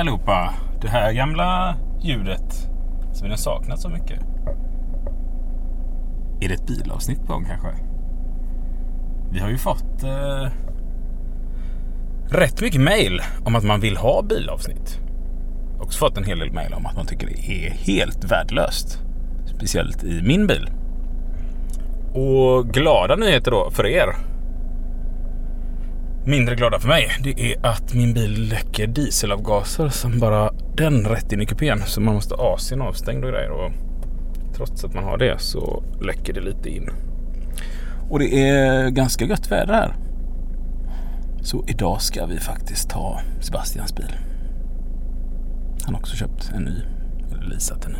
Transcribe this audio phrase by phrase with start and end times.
[0.00, 0.54] allihopa!
[0.80, 2.68] Det här gamla ljudet
[3.12, 4.20] som vi har saknat så mycket.
[6.40, 7.68] Är det ett bilavsnitt på gång kanske?
[9.32, 10.48] Vi har ju fått eh,
[12.28, 15.00] rätt mycket mail om att man vill ha bilavsnitt.
[15.80, 18.98] Också fått en hel del mail om att man tycker det är helt värdelöst.
[19.46, 20.70] Speciellt i min bil.
[22.14, 24.29] Och glada nyheter då för er.
[26.24, 31.32] Mindre glada för mig, det är att min bil läcker dieselavgaser som bara den rätt
[31.32, 31.82] in i kupén.
[31.86, 33.50] Så man måste ha AC'n avstängd och grejer.
[33.50, 33.72] Och
[34.56, 36.90] trots att man har det så läcker det lite in.
[38.10, 39.94] Och det är ganska gött väder här.
[41.42, 44.16] Så idag ska vi faktiskt ta Sebastians bil.
[45.84, 46.82] Han har också köpt en ny.
[47.32, 47.98] Eller leasat en ny.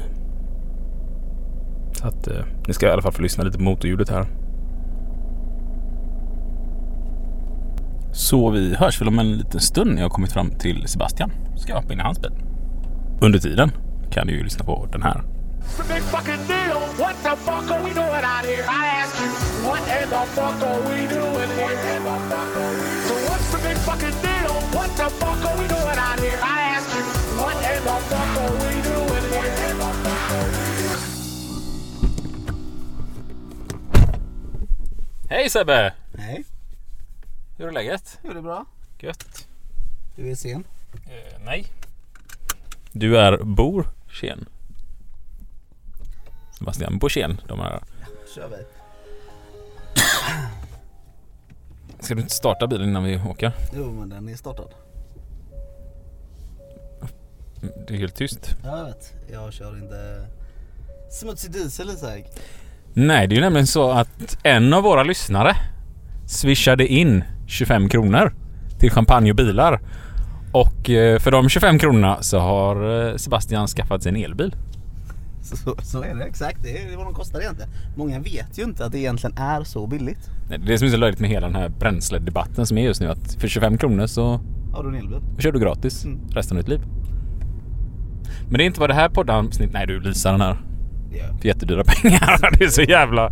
[1.93, 4.27] Så att eh, ni ska i alla fall få lyssna lite på motorljudet här.
[8.13, 11.33] Så vi hörs väl om en liten stund när jag kommit fram till Sebastian.
[11.57, 12.33] Ska jag hoppa in i hans bil.
[13.21, 13.71] Under tiden
[14.11, 15.23] kan du ju lyssna på den här.
[35.29, 36.00] Hej Sebbe!
[37.61, 38.19] Hur är läget?
[38.25, 38.65] jo det är bra.
[38.99, 39.49] Gött.
[40.17, 40.65] Du är sen.
[40.93, 41.67] Eh, nej.
[42.93, 44.49] Du är Borsen.
[46.59, 47.41] Sebastian Borsen.
[47.49, 47.81] De här.
[48.35, 48.57] kör vi.
[52.01, 53.53] Ska du inte starta bilen innan vi åker?
[53.75, 54.69] Jo men den är startad.
[57.87, 58.57] Det är helt tyst.
[58.65, 59.15] Ja jag vet.
[59.33, 60.27] Jag kör inte
[61.11, 62.25] smutsig diesel Isak.
[62.93, 65.57] Nej, det är ju nämligen så att en av våra lyssnare
[66.27, 68.33] swishade in 25 kronor
[68.79, 69.81] till champagne och bilar.
[70.53, 74.55] Och eh, för de 25 kronorna så har eh, Sebastian skaffat sig en elbil.
[75.43, 76.63] Så, så, är det exakt.
[76.63, 77.71] Det är vad de kostar egentligen.
[77.97, 80.31] Många vet ju inte att det egentligen är så billigt.
[80.49, 83.01] Det är det som är så löjligt med hela den här bränsledebatten som är just
[83.01, 83.09] nu.
[83.11, 84.41] Att för 25 kronor så
[84.73, 85.19] Har du en elbil?
[85.39, 86.19] kör du gratis Mm.
[86.31, 86.81] resten av ditt liv.
[88.49, 89.73] Men det är inte vad det här poddavsnitt...
[89.73, 90.57] Nej, du leasar den här.
[91.13, 91.25] Ja.
[91.41, 92.59] För jättedyra pengar.
[92.59, 93.31] Det är så jävla,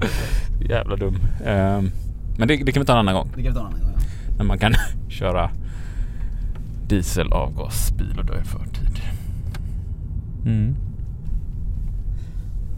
[0.69, 1.17] jävla dum.
[1.47, 1.91] Ehm,
[2.39, 3.29] Men det, det kan vi ta en annan gång.
[3.37, 3.91] Det kan vi ta en annan gång.
[3.95, 4.01] ja.
[4.39, 4.73] När man kan
[5.09, 5.51] köra
[6.89, 9.03] dieselavgasbil och dö i förtid.
[10.45, 10.77] Mm.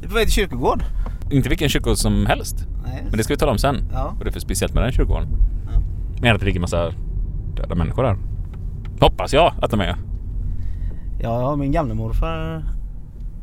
[0.03, 0.85] Är på väg till kyrkogård.
[1.31, 2.67] Inte vilken kyrkogård som helst.
[2.85, 3.03] Nej.
[3.09, 3.77] Men det ska vi tala om sen.
[3.93, 4.15] Ja.
[4.17, 5.29] Vad det är för speciellt med den kyrkogården.
[5.73, 5.81] Ja.
[6.23, 6.93] Men att det ligger massa
[7.57, 8.17] döda människor där.
[9.01, 9.87] Hoppas jag att de är.
[9.87, 12.65] Ja, jag har min gamle morfar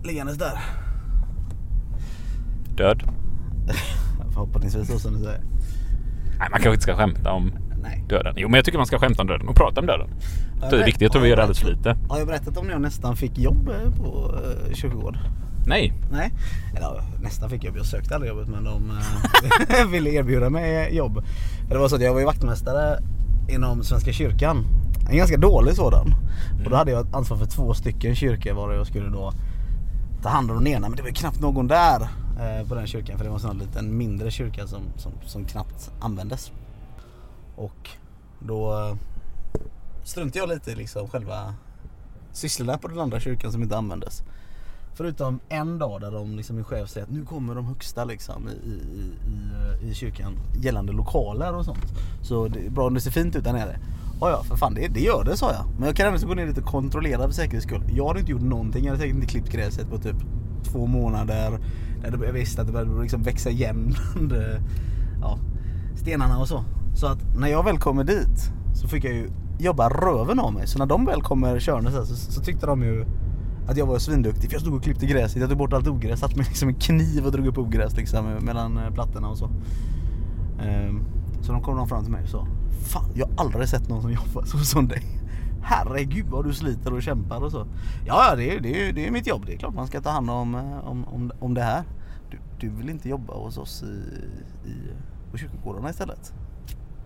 [0.04, 0.60] liggandes där.
[2.76, 3.04] Död.
[4.34, 5.42] Förhoppningsvis så som du säger.
[6.40, 7.52] Nej, man kanske inte ska skämta om
[7.88, 8.04] Nej.
[8.10, 8.34] döden.
[8.38, 10.10] Jo, men jag tycker man ska skämta om döden och prata om döden.
[10.60, 11.12] Det är jag viktigt.
[11.12, 11.98] Tror vi gör alldeles för lite.
[12.10, 14.32] Har jag berättat om när jag nästan fick jobb eh, på
[14.68, 15.18] uh, kyrkogård?
[15.68, 15.94] Nej.
[16.12, 16.32] Nej,
[16.76, 17.78] eller nästan fick jobb.
[17.78, 18.92] Jag sökte aldrig jobbet men de
[19.70, 21.24] eh, ville erbjuda mig jobb.
[21.70, 23.00] Det var så att jag var ju vaktmästare
[23.50, 24.66] inom Svenska kyrkan.
[25.10, 26.16] En ganska dålig sådan.
[26.66, 29.34] Och då hade jag ansvar för två stycken kyrkor var jag skulle då
[30.24, 30.90] ta hand om den ena.
[30.90, 32.02] Men det var ju knappt någon där
[32.40, 35.46] eh, på den kyrkan för det var en sån liten mindre kyrka som, som, som
[35.46, 36.52] knappt användes.
[37.58, 37.90] Och
[38.40, 38.96] då eh,
[40.04, 41.54] struntade jag lite i liksom själva
[42.32, 44.24] sysslorna på den andra kyrkan som inte användes.
[44.94, 48.50] Förutom en dag där de liksom, min chef säger att nu kommer de högsta liksom,
[48.50, 49.14] i, i,
[49.84, 51.86] i, i kyrkan gällande lokaler och sånt.
[52.22, 53.80] Så det är bra om det ser fint ut där nere.
[54.22, 55.66] Ja, ja, för fan det, det gör det sa jag.
[55.78, 57.84] Men jag kan även gå ner lite och kontrollera för säkerhets skull.
[57.96, 58.84] Jag hade inte gjort någonting.
[58.84, 60.18] Jag hade säkert inte klippt gräset på typ
[60.64, 61.60] två månader.
[62.02, 64.34] Där jag visste att det började liksom växa igen bland
[65.22, 65.40] ja,
[65.96, 66.64] stenarna och så.
[66.98, 69.30] Så att när jag väl kommer dit så fick jag ju
[69.60, 70.68] jobba röven av mig.
[70.68, 73.06] Så när de väl kommer körande så, här, så, så tyckte de ju
[73.68, 76.20] att jag var svinduktig för jag stod och klippte gräset, jag tog bort allt ogräs,
[76.20, 79.38] satt med liksom en kniv och drog upp ogräs liksom eh, mellan eh, plattorna och
[79.38, 79.50] så.
[80.62, 81.04] Ehm,
[81.42, 82.48] så de kom de fram till mig och sa
[82.82, 85.04] Fan jag har aldrig sett någon som jobbar så som dig.
[85.62, 87.68] Herregud vad du sliter och kämpar och så.
[88.06, 89.44] Ja, ja det är, det är, det är mitt jobb.
[89.46, 91.84] Det är klart man ska ta hand om, eh, om, om, om det här.
[92.32, 93.86] Du, du vill inte jobba hos oss i,
[94.70, 94.74] i,
[95.32, 96.34] på kyrkogårdarna istället?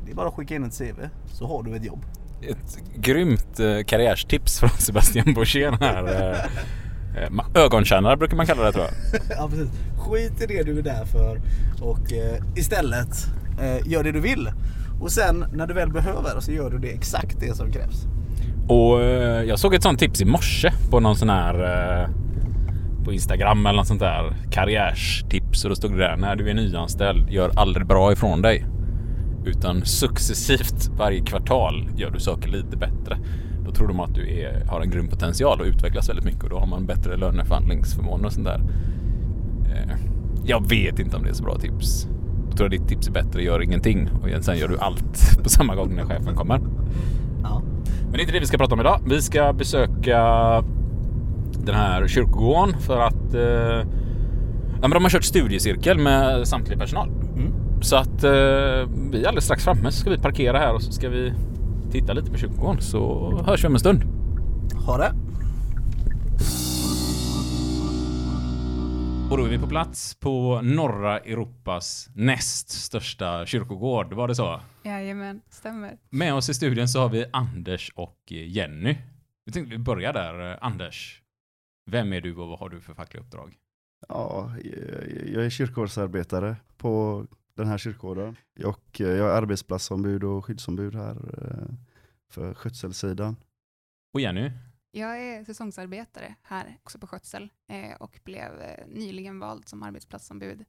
[0.06, 2.06] Det är bara att skicka in ett CV så har du ett jobb.
[2.42, 6.06] Ett grymt eh, karriärstips från Sebastian Borssén här.
[6.06, 9.22] Eh, eh, ögontjänare brukar man kalla det tror jag.
[9.38, 9.70] ja precis.
[9.98, 11.42] Skit i det du är där för
[11.82, 13.28] och eh, istället
[13.62, 14.52] eh, gör det du vill.
[15.02, 18.06] Och sen när du väl behöver så gör du det exakt det som krävs.
[18.68, 22.08] Och eh, jag såg ett sånt tips i morse på någon sån här
[23.04, 26.54] på Instagram eller något sånt där karriärstips och då stod det där när du är
[26.54, 28.66] nyanställd gör aldrig bra ifrån dig
[29.46, 33.18] utan successivt varje kvartal gör du saker lite bättre.
[33.66, 36.50] Då tror de att du är, har en grym potential och utvecklas väldigt mycket och
[36.50, 38.62] då har man bättre löneförhandlingsförmåner och sånt där.
[39.66, 39.96] Eh,
[40.46, 42.08] jag vet inte om det är så bra tips.
[42.50, 45.50] Jag tror att ditt tips är bättre, gör ingenting och sen gör du allt på
[45.50, 46.60] samma gång när chefen kommer.
[47.44, 47.62] Ja.
[48.02, 49.02] Men det är inte det vi ska prata om idag.
[49.06, 50.18] Vi ska besöka
[51.66, 53.88] den här kyrkogården för att eh,
[54.82, 57.08] ja, men de har kört studiecirkel med samtlig personal.
[57.08, 57.61] Mm.
[57.82, 58.32] Så att eh,
[59.12, 61.34] vi är alldeles strax framme så ska vi parkera här och så ska vi
[61.92, 64.04] titta lite på kyrkogården så hörs vi om en stund.
[64.86, 65.14] Ha det.
[69.32, 74.14] Och då är vi på plats på norra Europas näst största kyrkogård.
[74.14, 74.62] Var det så?
[74.84, 75.98] Jajamän, stämmer.
[76.10, 78.98] Med oss i studion så har vi Anders och Jenny.
[79.46, 80.58] Vi tänkte vi börjar där.
[80.64, 81.22] Anders,
[81.92, 83.54] vem är du och vad har du för fackliga uppdrag?
[84.10, 88.36] Ja, jag- jag är kyrkogårdsarbetare på den här kyrkogården.
[88.66, 91.74] Och eh, jag är arbetsplatsombud och skyddsombud här eh,
[92.30, 93.36] för skötselsidan.
[94.14, 94.52] Och Jenny?
[94.92, 98.52] Jag är säsongsarbetare här också på skötsel eh, och blev
[98.88, 100.66] nyligen vald som arbetsplatsombud.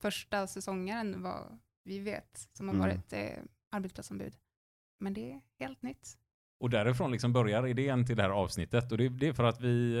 [0.00, 2.88] Första säsongaren var vi vet som har Mm.
[2.88, 4.36] varit eh, arbetsplatsombud.
[5.00, 6.18] Men det är helt nytt.
[6.60, 8.92] Och därifrån liksom börjar idén till det här avsnittet.
[8.92, 9.98] Och det, det är för att vi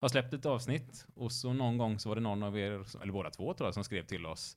[0.00, 3.12] har släppt ett avsnitt och så någon gång så var det någon av er, eller
[3.12, 4.56] båda två tror jag, som skrev till oss.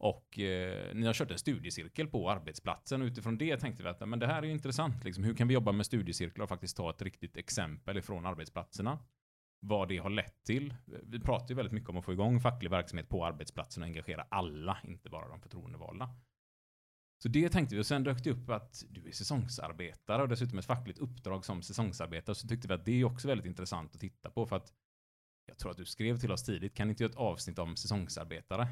[0.00, 4.08] Och eh, ni har kört en studiecirkel på arbetsplatsen och utifrån det tänkte vi att
[4.08, 5.04] men det här är ju intressant.
[5.04, 8.98] Liksom, hur kan vi jobba med studiecirklar och faktiskt ta ett riktigt exempel ifrån arbetsplatserna?
[9.60, 10.74] Vad det har lett till.
[10.84, 14.26] Vi pratar ju väldigt mycket om att få igång facklig verksamhet på arbetsplatsen och engagera
[14.30, 16.10] alla, inte bara de förtroendevalda.
[17.22, 20.58] Så det tänkte vi och sen dök det upp att du är säsongsarbetare och dessutom
[20.58, 24.00] ett fackligt uppdrag som säsongsarbetare så tyckte vi att det är också väldigt intressant att
[24.00, 24.72] titta på för att
[25.46, 27.76] jag tror att du skrev till oss tidigt, kan ni inte göra ett avsnitt om
[27.76, 28.68] säsongsarbetare?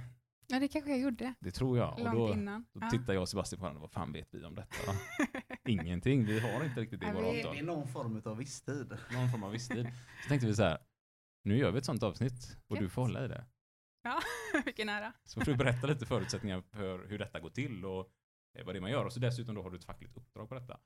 [0.50, 1.34] Ja, det kanske jag gjorde.
[1.40, 1.92] Det tror jag.
[1.92, 2.66] Och Långt då, innan.
[2.72, 2.90] då Ja.
[2.90, 4.92] tittar jag och Sebastian på varandra, vad fan vet vi om detta?
[5.68, 7.54] Ingenting, vi har inte riktigt det i våra avtal.
[7.54, 8.96] Det är någon form av visstid.
[9.12, 9.88] Någon form av visstid.
[10.22, 10.78] Så tänkte vi så här,
[11.44, 12.92] nu gör vi ett sånt avsnitt och du Gött.
[12.92, 13.44] får hålla i det.
[14.02, 14.20] Ja,
[14.64, 15.12] vilken ära.
[15.24, 18.12] Så får du berätta lite förutsättningar för hur detta går till och
[18.58, 19.04] eh, vad det är man gör.
[19.04, 20.80] Och så dessutom då har du ett fackligt uppdrag på detta.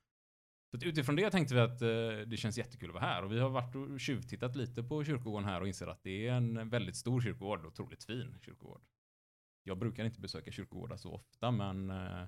[0.71, 3.23] Så utifrån det tänkte vi att eh, det känns jättekul att vara här.
[3.23, 6.33] Och vi har varit och tjuvtittat lite på kyrkogården här och inser att det är
[6.33, 8.81] en väldigt stor kyrkogård och otroligt fin kyrkogård.
[9.63, 12.27] Jag brukar inte besöka kyrkogårdar så ofta men eh,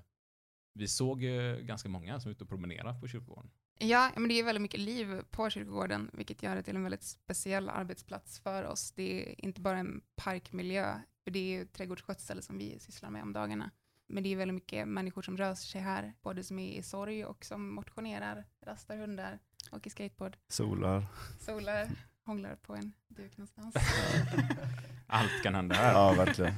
[0.72, 1.20] vi såg
[1.60, 3.50] ganska många som var ute och promenerade på kyrkogården.
[3.78, 7.02] Ja, men det är väldigt mycket liv på kyrkogården, vilket gör det till en väldigt
[7.02, 8.92] speciell arbetsplats för oss.
[8.92, 13.22] Det är inte bara en parkmiljö, för det är ju trädgårdsskötsel som vi sysslar med
[13.22, 13.70] om dagarna.
[14.08, 17.24] Men det är väldigt mycket människor som rör sig här, både som är i sorg
[17.24, 19.38] och som motionerar, rastar hundar,
[19.72, 21.06] åker skateboard, Solar.
[21.40, 21.88] solar,
[22.26, 23.74] hånglar på en duk någonstans.
[25.06, 25.92] Allt kan hända här.
[25.92, 26.52] Ja, verkligen.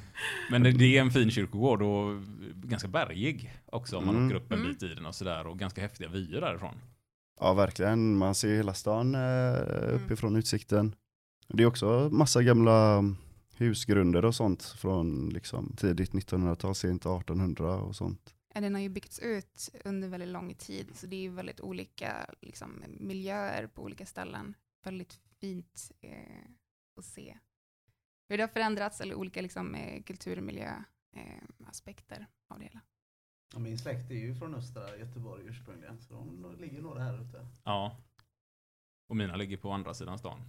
[0.50, 2.22] Men det, det är en fin kyrkogård och
[2.54, 4.26] ganska bergig också om man Mm.
[4.26, 4.72] åker upp en Mm.
[4.72, 6.74] bit i den och sådär och ganska häftiga vyer därifrån.
[7.40, 8.16] Ja, verkligen.
[8.16, 10.94] Man ser hela stan eh, uppifrån utsikten.
[11.48, 13.04] Det är också massa gamla
[13.56, 18.34] husgrunder och sånt från liksom tidigt 1900-tal, sent 1800 och sånt.
[18.54, 21.60] Ja, Den har ju byggts ut under väldigt lång tid, så det är ju väldigt
[21.60, 24.54] olika liksom, miljöer på olika ställen.
[24.84, 26.44] Väldigt fint eh,
[26.98, 27.38] att se
[28.28, 32.80] hur det har förändrats, eller olika liksom, eh, kulturmiljöaspekter eh, av det hela.
[33.52, 37.46] Ja, min släkt är ju från östra Göteborg ursprungligen, så de ligger nog här ute.
[37.64, 37.96] Ja.
[39.08, 40.40] Och mina ligger på andra sidan stan.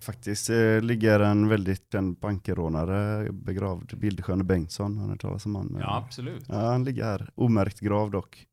[0.00, 5.54] Faktiskt eh, ligger en väldigt känd bankerånare begravd, Bildesjön Bengtsson, har ni hört talas om
[5.54, 5.76] han?
[5.80, 6.44] Ja, absolut.
[6.48, 8.46] Ja, han ligger här, omärkt grav dock.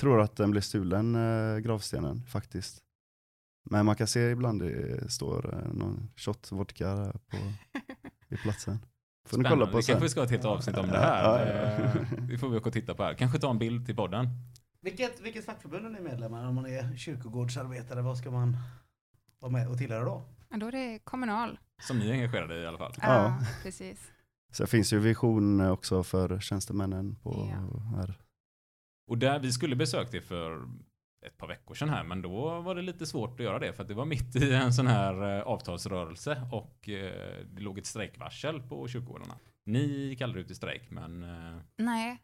[0.00, 2.82] Tror att den blev stulen, eh, gravstenen, faktiskt.
[3.70, 7.36] Men man kan se ibland det står eh, någon shot vodka på,
[8.28, 8.78] vid platsen.
[9.28, 9.92] Får ni kolla på Vi sen.
[9.92, 11.22] kanske ska ha ett helt avsnitt om det här.
[11.24, 11.84] Ja, ja.
[11.84, 13.14] Eh, Det får vi åka och titta på här.
[13.14, 14.28] Kanske ta en bild till podden.
[14.80, 18.02] Vilket, vilket fackförbund är ni medlemmar om man är kyrkogårdsarbetare?
[18.02, 18.56] Vad ska man
[19.38, 20.22] vara med och tillhöra då?
[20.50, 21.58] Ja, då är det kommunal.
[21.82, 22.94] Som ni är engagerade i i alla fall.
[23.02, 23.38] Ja.
[23.62, 24.10] precis.
[24.52, 27.96] Sen finns ju vision eh, också för tjänstemännen på Ja.
[27.96, 28.14] här.
[29.10, 30.68] Och där, vi skulle besökt det för
[31.26, 33.82] ett par veckor sedan här, men då var det lite svårt att göra det för
[33.82, 37.86] att det var mitt i en sån här eh, avtalsrörelse och eh, det låg ett
[37.86, 39.34] strejkvarsel på kyrkogårdarna.
[39.64, 42.22] Ni kallade det ut i strejk, men eh, Nej,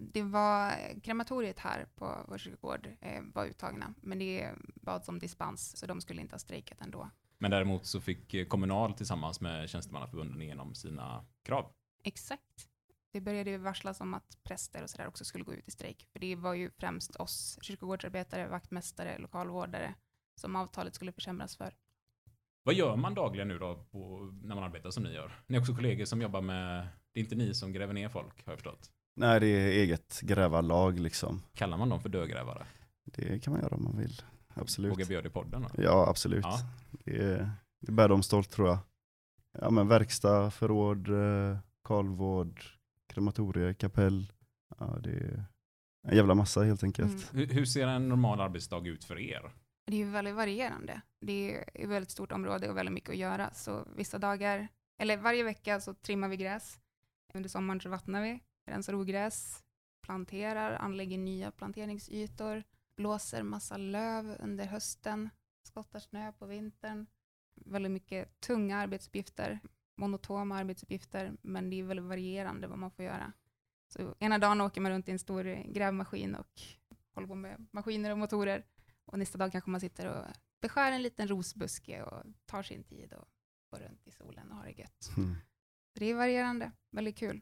[0.00, 0.72] det var
[1.02, 2.88] krematoriet här på vår kyrkogård
[3.34, 7.10] var uttagna, men det bads om dispens, så de skulle inte ha strejkat ändå.
[7.38, 11.72] Men däremot så fick Kommunal tillsammans med tjänstemannaförbunden igenom sina krav.
[12.04, 12.68] Exakt.
[13.12, 16.08] Det började ju varslas om att präster och sådär också skulle gå ut i strejk.
[16.12, 19.94] För det var ju främst oss kyrkogårdsarbetare, vaktmästare, lokalvårdare
[20.40, 21.74] som avtalet skulle försämras för.
[22.62, 25.40] Vad gör man dagligen nu då på, när man arbetar som ni gör?
[25.46, 28.44] Ni är också kollegor som jobbar med, det är inte ni som gräver ner folk
[28.46, 28.90] har jag förstått.
[29.16, 31.42] Nej, det är eget grävarlag liksom.
[31.54, 32.66] Kallar man dem för dödgrävare?
[33.04, 34.22] Det kan man göra om man vill.
[34.54, 34.92] absolut.
[34.92, 35.82] Vågar bjuda i podden då?
[35.82, 36.44] Ja, absolut.
[36.44, 36.58] Ja.
[37.04, 37.50] Det, är-
[37.80, 38.78] det bär de stolt tror jag.
[39.58, 42.60] Ja, men verkstad, förråd, eh, kalvvård,
[43.10, 44.32] krematorie, kapell.
[44.78, 45.44] Ja, det är
[46.08, 47.32] en jävla massa helt enkelt.
[47.32, 47.46] Mm.
[47.48, 49.52] Hur, hur ser en normal arbetsdag ut för er?
[49.86, 51.00] Det är ju väldigt varierande.
[51.20, 53.50] Det är ett väldigt stort område och väldigt mycket att göra.
[53.54, 56.80] Så vissa dagar, eller varje vecka så trimmar vi gräs.
[57.34, 59.64] Under sommaren så vattnar vi, rensar ogräs,
[60.02, 62.62] planterar, anlägger nya planteringsytor,
[62.96, 65.30] blåser massa löv under hösten,
[65.62, 67.06] skottar snö på vintern.
[67.54, 69.60] Väldigt mycket tunga arbetsuppgifter,
[70.00, 73.32] monotoma arbetsuppgifter, men det är väldigt varierande vad man får göra.
[73.88, 76.60] Så ena dagen åker man runt i en stor grävmaskin och
[77.14, 78.64] håller på med maskiner och motorer.
[79.04, 80.24] Och nästa dag kanske man sitter och
[80.60, 83.28] beskär en liten rosbuske och tar sin tid och
[83.70, 85.10] går runt i solen och har det gött.
[85.16, 85.36] Mm.
[85.94, 87.40] Det är varierande, väldigt kul.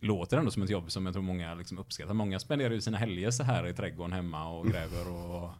[0.00, 2.14] Låter ändå som ett jobb som jag tror många liksom uppskattar.
[2.14, 5.50] Många spenderar ju sina helger så här i trädgården hemma och gräver och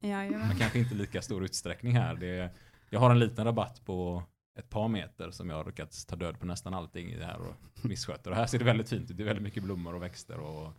[0.00, 0.48] Jajamän.
[0.48, 2.14] men kanske inte lika stor utsträckning här.
[2.14, 2.50] Det,
[2.90, 4.22] jag har en liten rabatt på
[4.58, 7.40] ett par meter som jag har lyckats ta död på nästan allting i det här
[7.40, 8.30] och missköter.
[8.30, 9.16] Och här ser det väldigt fint ut.
[9.16, 10.72] Det är väldigt mycket blommor och växter och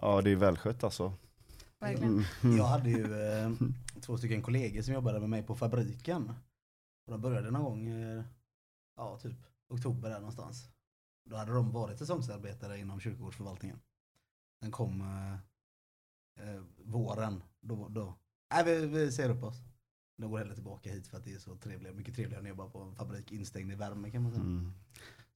[0.00, 1.12] Ja, det är välskött alltså.
[1.78, 2.24] Verkligen.
[2.42, 2.56] Mm.
[2.56, 3.50] Jag hade ju eh,
[4.00, 6.32] två stycken kollegor som jobbade med mig på fabriken.
[7.06, 8.24] Och de började någon gång, eh,
[8.96, 9.36] ja typ
[9.68, 10.68] oktober där någonstans.
[11.24, 13.80] Då hade de varit säsongsarbetare inom kyrkogårdsförvaltningen.
[14.60, 15.34] Sen kom eh,
[16.48, 18.14] eh, våren, då, då,
[18.54, 19.56] nej vi, vi ser upp oss.
[20.18, 22.58] De går hellre tillbaka hit för att det är så trevligt, mycket trevligare än att
[22.58, 24.42] jobba på en fabrik instängd i värme kan man säga.
[24.42, 24.72] Mm.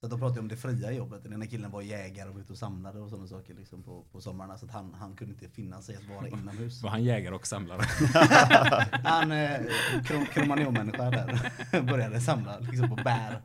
[0.02, 1.22] Så att de pratade om det fria jobbet.
[1.22, 4.04] Den ena killen var jägare och var ute och samlade och sådana saker liksom på,
[4.12, 4.58] på sommarna.
[4.58, 6.82] Så att han, han kunde inte finna sig att vara inomhus.
[6.82, 7.82] var han jägare och samlare.
[9.04, 9.60] Han, eh,
[10.04, 13.40] krom, där, började samla liksom, på bär.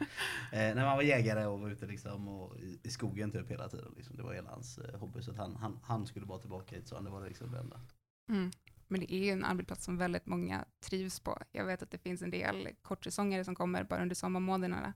[0.52, 3.70] Eh, när man var jägare och var ute liksom, och i, i skogen typ hela
[3.70, 3.94] tiden.
[3.98, 4.18] Liksom.
[4.18, 5.22] Det var hela hans eh, hobby.
[5.22, 7.60] Så att han, han, han skulle bara tillbaka hit, så han, det var liksom det
[7.60, 7.80] enda.
[8.30, 8.52] Mm.
[8.88, 11.42] Men det är ju en arbetsplats som väldigt många trivs på.
[11.52, 14.94] Jag vet att det finns en del kortsäsongare som kommer bara under sommarmånaderna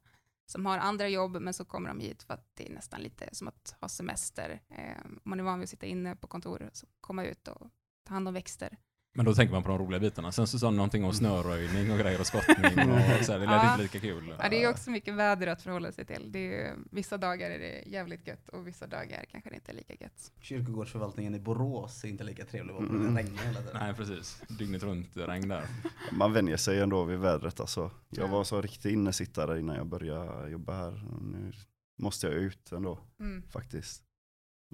[0.51, 3.29] som har andra jobb, men så kommer de hit för att det är nästan lite
[3.31, 4.61] som att ha semester.
[4.69, 7.69] Eh, man är van vid att sitta inne på kontor, så komma ut och
[8.03, 8.77] ta hand om växter.
[9.13, 10.31] Men då tänker man på de roliga bitarna.
[10.31, 12.65] Sen så sa han någonting om snöröjning och grejer och skottning
[13.19, 13.71] och så här, det lät Ja.
[13.71, 14.35] inte lika kul.
[14.39, 16.31] Ja, det är också mycket väder att förhålla sig till.
[16.31, 19.75] Det är, vissa dagar är det jävligt gött och vissa dagar kanske det inte är
[19.75, 20.31] lika gött.
[20.41, 22.79] Kyrkogårdsförvaltningen i Borås är inte lika trevlig att.
[22.79, 23.13] Mm.
[23.13, 23.77] Det regnar hela tiden.
[23.79, 24.41] Nej, precis.
[24.49, 25.65] Dygnet runt regn där.
[26.11, 27.91] Man vänjer sig ändå vid vädret alltså.
[28.09, 28.31] Jag Ja.
[28.31, 30.91] var så riktig innesittare innan jag började jobba här.
[31.21, 31.51] Nu
[31.99, 33.43] måste jag ut ändå Mm.
[33.49, 34.03] faktiskt.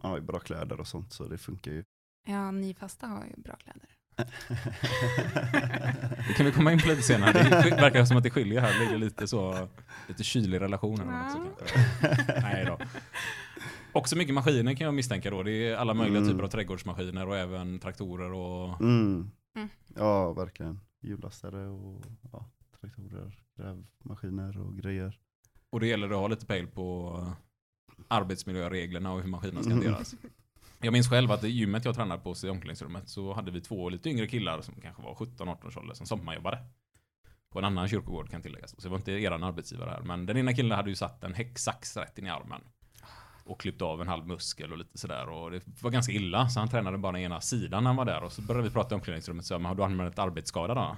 [0.04, 1.84] Man har ju bra kläder och sånt så det funkar ju.
[2.28, 3.97] Ja, ni fasta har ju bra kläder.
[6.28, 7.32] Det kan vi komma in på lite senare.
[7.34, 8.74] Det verkar som att det skiljer här.
[8.74, 9.68] Det ligger lite så,
[10.08, 12.42] lite kylig relation här också kanske.
[12.42, 12.78] Nej då.
[13.92, 15.44] Också mycket maskiner kan jag misstänka då.
[15.44, 16.30] Det är alla möjliga Mm.
[16.32, 19.32] typer av trädgårdsmaskiner och även traktorer och Mm.
[19.56, 19.70] Mm.
[19.96, 20.80] Ja, verkligen.
[21.02, 22.50] Hjullastare och ja,
[22.82, 25.18] traktorer, grävmaskiner och grejer.
[25.70, 27.20] Och det gäller att ha lite pejl på
[28.08, 29.86] arbetsmiljöreglerna och hur maskinerna ska Mm.
[29.86, 30.16] hanteras.
[30.82, 33.90] Jag minns själv att i gymmet jag tränade på i omklädningsrummet så hade vi två
[33.90, 36.60] lite yngre killar som kanske var 17-18 års ålder som sommarjobbade.
[37.50, 38.72] På en annan kyrkogård kan tilläggas.
[38.72, 40.02] Så det var inte eran arbetsgivare här.
[40.02, 42.62] Men den ena killen hade ju satt en häcksax rätt in i armen.
[43.44, 45.30] Och klippt av en halv muskel och lite sådär.
[45.30, 46.50] Och det var ganska illa.
[46.50, 48.24] Så han tränade bara den ena sidan när han var där.
[48.24, 49.46] Och så började vi prata i omklädningsrummet.
[49.46, 50.98] Så jag, men har du använt arbetsskada då?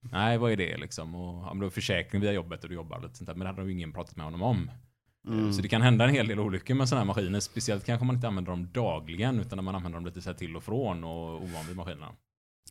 [0.00, 1.14] Nej, vad är det liksom?
[1.14, 3.34] Och ja, men du försäkring via jobbet och du jobbar lite sånt där.
[3.34, 4.70] Men det hade ju ingen pratat med honom om.
[5.26, 5.52] Mm.
[5.52, 7.40] Så det kan hända en hel del olyckor med sådana här maskiner.
[7.40, 10.36] Speciellt kanske man inte använder dem dagligen utan när man använder dem lite så här
[10.36, 12.12] till och från och ovan vid maskinerna.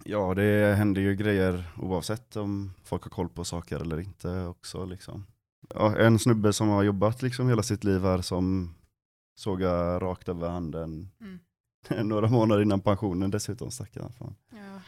[0.03, 4.85] Ja, det händer ju grejer oavsett om folk har koll på saker eller inte också.
[4.85, 5.25] Liksom.
[5.73, 8.75] Ja, en snubbe som har jobbat liksom hela sitt liv här som
[9.39, 11.39] sågar rakt över handen Mm.
[12.07, 14.11] några månader innan pensionen dessutom stackaren.
[14.13, 14.35] Fan.
[14.49, 14.81] Ja.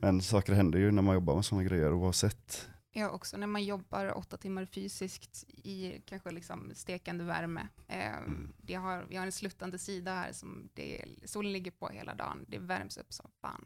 [0.00, 2.68] Men saker händer ju när man jobbar med sådana grejer oavsett.
[2.96, 7.68] Ja, också när man jobbar åtta timmar fysiskt i kanske liksom stekande värme.
[7.88, 8.12] Eh,
[8.56, 12.44] det har, vi har en sluttande sida här som det, solen ligger på hela dagen.
[12.48, 13.64] Det värms upp som fan.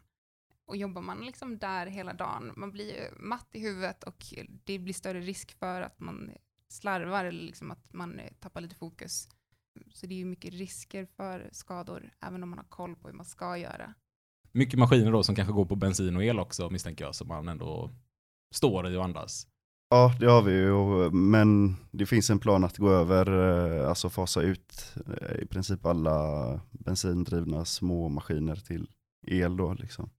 [0.65, 4.25] Och jobbar man liksom där hela dagen, man blir matt i huvudet och
[4.63, 6.31] det blir större risk för att man
[6.67, 9.29] slarvar eller liksom att man eh, tappar lite fokus.
[9.93, 13.15] Så det är ju mycket risker för skador, även om man har koll på hur
[13.15, 13.93] man ska göra.
[14.51, 17.47] Mycket maskiner då som kanske går på bensin och el också misstänker jag som man
[17.47, 17.91] ändå
[18.55, 19.47] står i och andas.
[19.89, 23.25] Ja, det har vi ju, men det finns en plan att gå över,
[23.81, 28.89] eh, alltså fasa ut eh, i princip alla bensindrivna små maskiner till
[29.27, 30.09] el då liksom.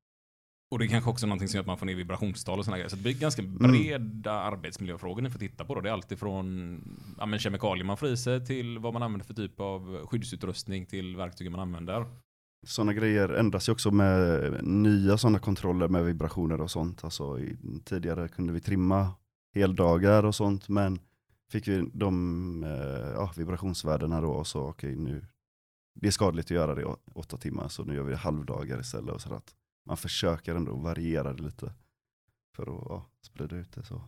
[0.70, 2.76] Och det är kanske också någonting som gör att man får ner vibrationstal och sådana
[2.76, 2.88] grejer.
[2.88, 5.74] Så det blir ganska breda arbetsmiljöfrågor ni får titta på.
[5.74, 5.80] Då.
[5.80, 6.80] Det är allt ifrån
[7.18, 11.16] ja, kemikalier man får i sig till vad man använder för typ av skyddsutrustning till
[11.16, 12.06] verktygen man använder.
[12.66, 17.04] Sådana grejer ändras ju också med nya sådana kontroller med vibrationer och sånt.
[17.04, 19.14] Alltså, i, tidigare kunde vi trimma
[19.54, 20.98] heldagar och sånt men
[21.50, 25.26] fick vi de eh, ja, vibrationsvärdena då och så okej nu
[25.94, 28.80] det är skadligt att göra det i å- åtta timmar så nu gör vi halvdagar
[28.80, 29.14] istället.
[29.14, 29.54] Och så att
[29.86, 31.72] man försöker ändå variera det lite
[32.56, 34.02] för att ja, sprida ut det så.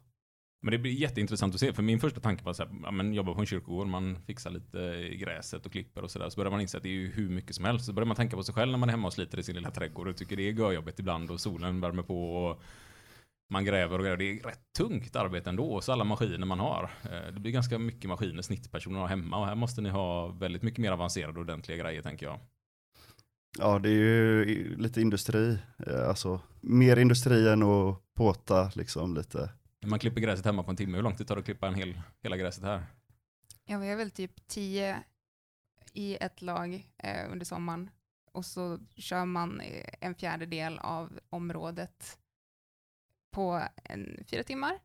[0.64, 3.14] Men det blir jätteintressant att se, för min första tanke var så här, ja, men
[3.14, 6.28] jobba på en kyrkogård, man fixar lite gräset och klipper och sådär.
[6.28, 7.86] Så börjar man inse att det är ju hur mycket som helst.
[7.86, 9.54] Så börjar man tänka på sig själv när man är hemma och sliter i sin
[9.54, 12.62] lilla trädgård och tycker det är görjobbigt ibland och solen värmer på och
[13.50, 14.16] man gräver och gräver.
[14.16, 16.90] Det är rätt tungt arbete ändå, så alla maskiner man har.
[17.04, 20.62] Eh, det blir ganska mycket maskiner snittpersoner har hemma och här måste ni ha väldigt
[20.62, 22.38] mycket mer avancerade och ordentliga grejer tänker jag.
[23.58, 29.50] Ja det är ju lite industri, eh, alltså mer industri än att påta liksom lite.
[29.86, 31.74] Man klipper gräset hemma på en timme, hur lång tid tar det att klippa en
[31.74, 32.86] hel, hela gräset här?
[33.64, 35.02] Ja, vi är väl typ tio
[35.92, 37.90] i ett lag eh, under sommaren
[38.32, 42.18] och så kör man eh, en fjärdedel av området
[43.30, 44.78] på en, fyra timmar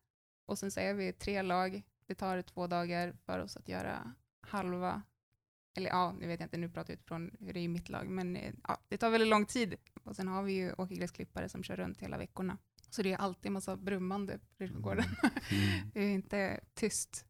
[0.45, 1.83] och sen så är vi tre lag.
[2.05, 5.01] Det tar två dagar för oss att göra halva,
[5.77, 7.89] eller ja, nu vet jag inte, nu pratar jag utifrån hur det är i mitt
[7.89, 9.75] lag, men eh, ja, det tar väldigt lång tid.
[10.03, 12.57] Och sen har vi ju åkergräsklippare som kör runt hela veckorna.
[12.97, 15.05] Så det är alltid massa brummande på kyrkogården.
[15.49, 15.89] Mm.
[15.93, 17.25] det är inte tyst.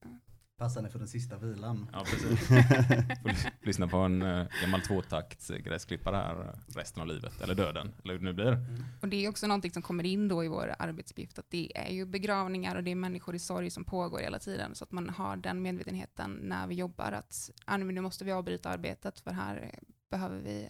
[0.57, 1.89] Passar ni för den sista vilan?
[1.93, 2.47] Ja, precis.
[2.47, 7.55] Får lys- lyssna på en uh, gammal tvåtakts gräsklippare här eh, resten av livet, eller
[7.55, 8.65] döden, eller hur det nu blir.
[9.01, 11.91] Och det är också någonting som kommer in då i vår arbetsuppgift, att det är
[11.93, 15.09] ju begravningar och det är människor i sorg som pågår hela tiden, så att man
[15.09, 19.69] har den medvetenheten när vi jobbar, att ah, nu måste vi avbryta arbetet, för här
[19.73, 20.69] eh, behöver vi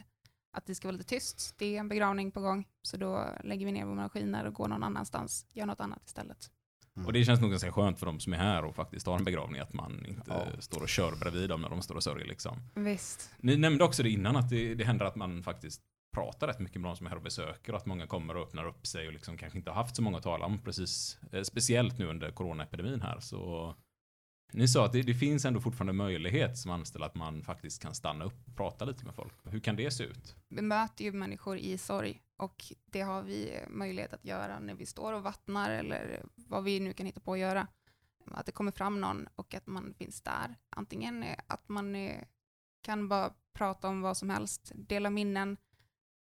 [0.58, 1.56] att det ska vara lite tyst.
[1.58, 4.67] Det är en begravning på gång, så då lägger vi ner våra maskiner och går
[4.67, 6.52] någon annanstans, gör något annat istället.
[7.06, 9.24] Och det känns nog ganska skönt för de som är här och faktiskt har en
[9.24, 10.22] begravning, att man inte
[10.56, 10.62] Ja.
[10.62, 12.58] står och kör bredvid dem när de står och sörjer liksom.
[12.76, 13.32] Visst.
[13.38, 15.82] Ni nämnde också det innan, att det, det händer att man faktiskt
[16.15, 18.43] pratar rätt mycket med de som är här och besöker och att många kommer och
[18.48, 21.20] öppnar upp sig och liksom kanske inte har haft så många att tala om precis,
[21.32, 23.76] eh, speciellt nu under coronaepidemin här så
[24.58, 27.96] ni sa att det, det finns ändå fortfarande möjlighet som anställd att man faktiskt kan
[27.96, 29.34] stanna upp och prata lite med folk.
[29.43, 30.36] Hur kan det se ut?
[30.48, 34.86] Vi möter ju människor i sorg och det har vi möjlighet att göra när vi
[34.86, 37.67] står och vattnar eller vad vi nu kan hitta på att göra.
[38.32, 40.56] Att det kommer fram någon och att man finns där.
[40.70, 42.10] Antingen att man
[42.82, 45.58] kan bara prata om vad som helst, dela minnen.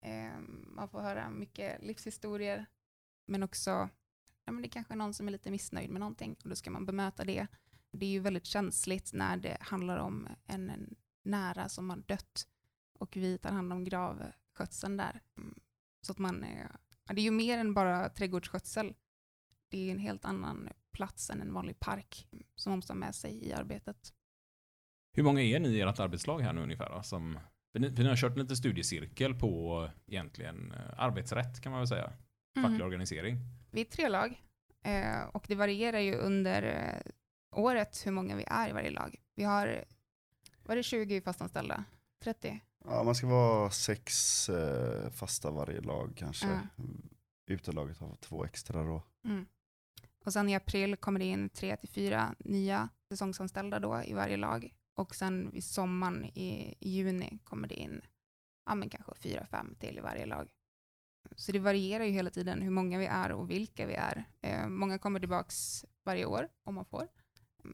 [0.02, 2.66] Eh, man får höra mycket livshistorier,
[3.26, 3.88] men också
[4.44, 6.70] ja, men det kanske är någon som är lite missnöjd med någonting och då ska
[6.70, 7.46] man bemöta det.
[7.92, 12.46] Det är ju väldigt känsligt när det handlar om en, en nära som har dött
[12.98, 15.20] och vi tar hand om gravskötseln där.
[15.36, 15.58] Mm.
[16.00, 16.46] Så att man,
[17.06, 18.94] ja, det är ju mer än bara trädgårdsskötsel.
[19.68, 23.14] Det är en helt annan plats än en vanlig park som man måste ha med
[23.14, 24.12] sig i arbetet.
[25.12, 26.90] Hur många är ni i ert arbetslag här nu ungefär?
[26.90, 27.38] Då, som,
[27.72, 31.88] för ni, för ni har kört lite studiecirkel på egentligen eh, arbetsrätt kan man väl
[31.88, 32.12] säga.
[32.54, 32.86] Facklig Mm.
[32.86, 33.36] organisering.
[33.70, 34.42] Vi är tre lag
[34.84, 37.12] eh, och det varierar ju under eh,
[37.56, 39.16] året hur många vi är i varje lag.
[39.34, 39.84] Vi har,
[40.62, 41.84] var det 20 fastanställda?
[42.22, 42.60] 30?
[42.84, 46.46] Ja, man ska vara sex eh, fasta varje lag kanske.
[46.46, 46.84] Ja.
[47.46, 49.02] Utelaget har två extra då.
[49.24, 49.46] Mm.
[50.24, 54.36] Och sen i april kommer det in tre till fyra nya säsongsanställda då i varje
[54.36, 54.74] lag.
[54.94, 58.02] Och sen vid sommaren i, i juni kommer det in
[58.66, 60.48] ja, men kanske fyra, fem till i varje lag.
[61.36, 64.24] Så det varierar ju hela tiden hur många vi är och vilka vi är.
[64.40, 67.08] Eh, många kommer tillbaks varje år om man får.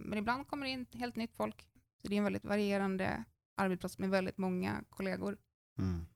[0.00, 1.66] Men ibland kommer det in helt nytt folk.
[2.02, 3.24] Så det är en väldigt varierande
[3.56, 5.36] arbetsplats med väldigt många kollegor.
[5.78, 6.06] Mm.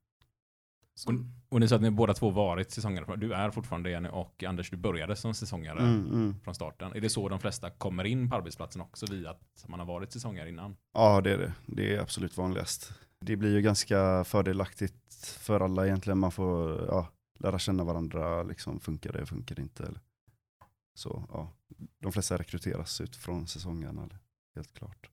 [0.96, 3.16] Och, Som, och ni sa att ni båda två varit säsongare.
[3.16, 6.40] Du är fortfarande Jenny och Anders, du började som säsongare Mm, mm.
[6.44, 6.92] från starten.
[6.92, 10.12] Är det så de flesta kommer in på arbetsplatsen också, via att man har varit
[10.12, 10.76] säsongare innan?
[10.92, 11.52] Ja det är det.
[11.66, 12.92] Det är absolut vanligast.
[13.20, 16.18] Det blir ju ganska fördelaktigt för alla egentligen.
[16.18, 17.08] Man får ja,
[17.38, 18.42] lära känna varandra.
[18.42, 19.82] Liksom, funkar det, funkar det inte?
[19.82, 20.00] Eller.
[20.96, 21.52] Så ja,
[21.98, 24.08] de flesta rekryteras utifrån säsongerna.
[24.54, 25.10] Helt klart.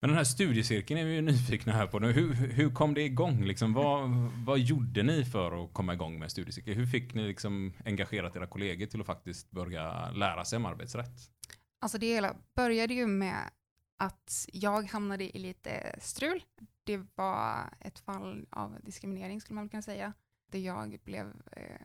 [0.00, 2.12] Men den här studiecirkeln är vi ju nyfikna här på nu.
[2.12, 3.44] Hur, hur kom det igång?
[3.44, 4.10] Liksom, vad,
[4.46, 6.74] vad gjorde ni för att komma igång med en studiecirkel?
[6.74, 11.30] Hur fick ni liksom engagerat era kollegor till att faktiskt börja lära sig om arbetsrätt?
[11.78, 13.50] Alltså det hela började ju med
[13.96, 16.44] att jag hamnade i lite strul.
[16.84, 20.12] Det var ett fall av diskriminering skulle man kunna säga.
[20.52, 21.80] Där jag blev, eh,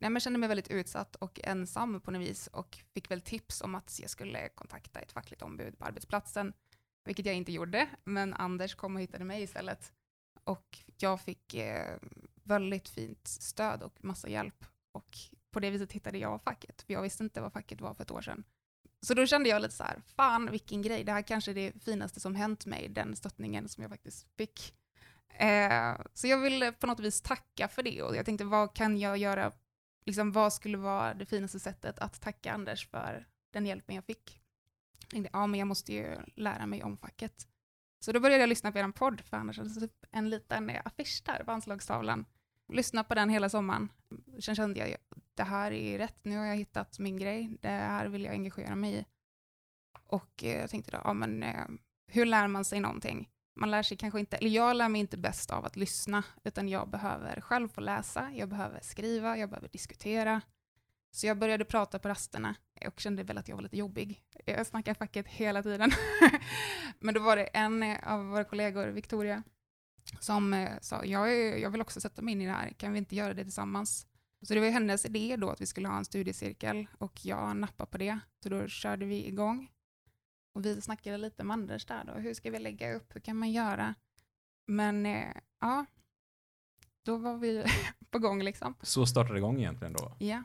[0.00, 3.60] nej men kände mig väldigt utsatt och ensam på något vis och fick väl tips
[3.60, 6.52] om att jag skulle kontakta ett fackligt ombud på arbetsplatsen.
[7.04, 9.92] Vilket jag inte gjorde, men Anders kom och hittade mig istället.
[10.44, 11.96] Och jag fick eh,
[12.42, 14.64] väldigt fint stöd och massa hjälp.
[14.92, 15.16] Och
[15.50, 18.10] på det viset hittade jag facket, för jag visste inte vad facket var för ett
[18.10, 18.44] år sedan.
[19.02, 21.72] Så då kände jag lite så här, fan vilken grej, det här kanske är det
[21.84, 24.74] finaste som hänt mig, den stöttningen som jag faktiskt fick.
[25.28, 28.98] Eh, så jag ville på något vis tacka för det och jag tänkte vad kan
[28.98, 29.52] jag göra,
[30.06, 34.40] liksom vad skulle vara det finaste sättet att tacka Anders för den hjälpen jag fick.
[35.00, 37.46] Jag tänkte, ja men jag måste ju lära mig om facket.
[38.04, 41.22] Så då började jag lyssna på er podd, för Anders hade typ en liten affisch
[41.24, 42.26] där på anslagstavlan.
[42.72, 43.88] Lyssna på den hela sommaren.
[44.40, 44.96] Sen kände jag,
[45.34, 48.76] det här är rätt, nu har jag hittat min grej, det här vill jag engagera
[48.76, 49.04] mig i.
[50.06, 51.66] Och eh, jag tänkte då, ja men eh,
[52.06, 53.28] hur lär man sig någonting?
[53.60, 56.68] Man lär sig kanske inte, eller jag lär mig inte bäst av att lyssna, utan
[56.68, 60.40] jag behöver själv få läsa, jag behöver skriva, jag behöver diskutera.
[61.10, 62.54] Så jag började prata på rasterna
[62.86, 64.22] och kände väl att jag var lite jobbig.
[64.44, 65.90] Jag snackar facket hela tiden.
[66.98, 69.42] Men då var det en av våra kollegor, Victoria,
[70.20, 72.98] som eh, sa jag, jag vill också sätta mig in i det här, kan vi
[72.98, 74.06] inte göra det tillsammans?
[74.42, 77.90] Så det var hennes idé då att vi skulle ha en studiecirkel och jag nappade
[77.90, 78.18] på det.
[78.42, 79.68] Så då körde vi igång.
[80.54, 83.36] Och vi snackade lite med Anders där då, hur ska vi lägga upp, hur kan
[83.36, 83.94] man göra?
[84.66, 85.86] Men eh, ja,
[87.04, 87.64] då var vi
[88.10, 88.74] på gång liksom.
[88.82, 90.16] Så startade det igång egentligen då.
[90.18, 90.42] Ja.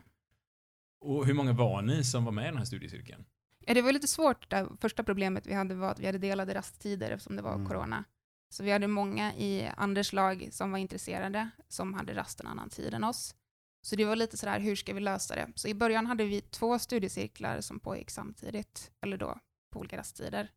[1.00, 3.24] Och hur många var ni som var med i den här studiecirkeln?
[3.66, 4.50] Ja, det var lite svårt.
[4.50, 7.66] Det första problemet vi hade var att vi hade delade rasttider eftersom det var Mm.
[7.66, 8.04] corona.
[8.48, 12.70] Så vi hade många i Anders lag som var intresserade, som hade rast en annan
[12.70, 13.34] tid än oss.
[13.82, 15.52] Så det var lite sådär, hur ska vi lösa det?
[15.54, 19.38] Så i början hade vi två studiecirklar som pågick samtidigt, eller då
[19.70, 20.50] på olika rasttider.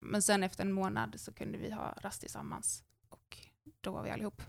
[0.00, 3.38] Men sen efter en månad så kunde vi ha rast tillsammans och
[3.80, 4.42] då var vi allihop.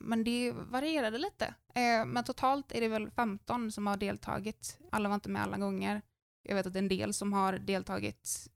[0.00, 1.54] Men det varierade lite.
[1.74, 4.78] Eh, men totalt är det väl 15 som har deltagit.
[4.92, 6.02] Alla var inte med alla gånger.
[6.42, 8.50] Jag vet att en del som har deltagit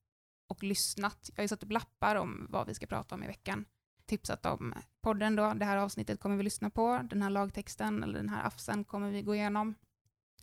[0.46, 1.30] och lyssnat.
[1.30, 3.64] Jag har ju satt upp lappar om vad vi ska prata om i veckan.
[4.06, 8.18] Tipsat om podden då, det här avsnittet kommer vi lyssna på, den här lagtexten eller
[8.18, 9.74] den här afsen kommer vi gå igenom.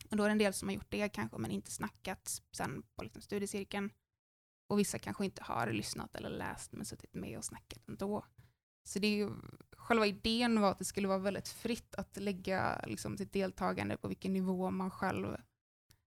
[0.10, 2.84] Och då är det en del som har gjort det kanske, men inte snackat sen
[2.95, 3.89] på liksom studiecirkeln.
[4.71, 8.25] Och vissa kanske inte har lyssnat eller läst, men suttit med och snackat ändå.
[8.84, 9.29] Så det är ju,
[9.77, 14.07] själva idén var att det skulle vara väldigt fritt att lägga liksom, sitt deltagande på
[14.07, 15.38] vilken nivå man själv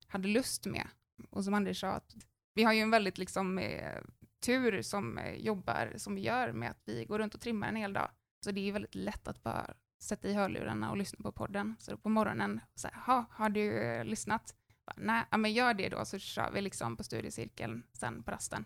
[0.06, 0.88] hade lust med.
[1.30, 2.14] Och som Anders sa, att
[2.54, 4.02] vi har ju en väldigt liksom, eh,
[4.44, 7.76] tur som eh, jobbar som vi gör med att vi går runt och trimmar en
[7.76, 8.10] hel dag.
[8.44, 11.76] Så det är väldigt lätt att bara sätta i hörlurarna och lyssna på podden.
[11.78, 14.54] Så då på morgonen, så här, "Ha, har du eh, lyssnat?
[14.96, 18.64] Nej, ja, men gör det då så kör vi liksom på studiecirkeln sen på rasten.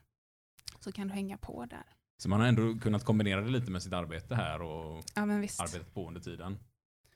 [0.80, 1.84] Så kan du hänga på där.
[2.22, 5.40] Så man har ändå kunnat kombinera det lite med sitt arbete här och Ja men
[5.40, 5.60] visst.
[5.60, 6.58] arbetet på under tiden.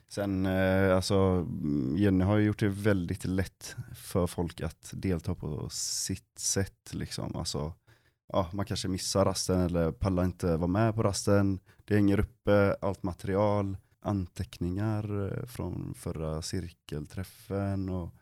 [0.08, 1.46] Sen, eh, alltså,
[1.96, 6.90] Jenny har ju gjort det väldigt lätt för folk att delta på sitt sätt.
[6.94, 7.36] Liksom.
[7.36, 7.72] Alltså,
[8.28, 11.60] ja, man kanske missar rasten eller pallar inte vara med på rasten.
[11.84, 17.88] Det hänger uppe allt material, anteckningar eh, från förra cirkelträffen.
[17.88, 18.14] Och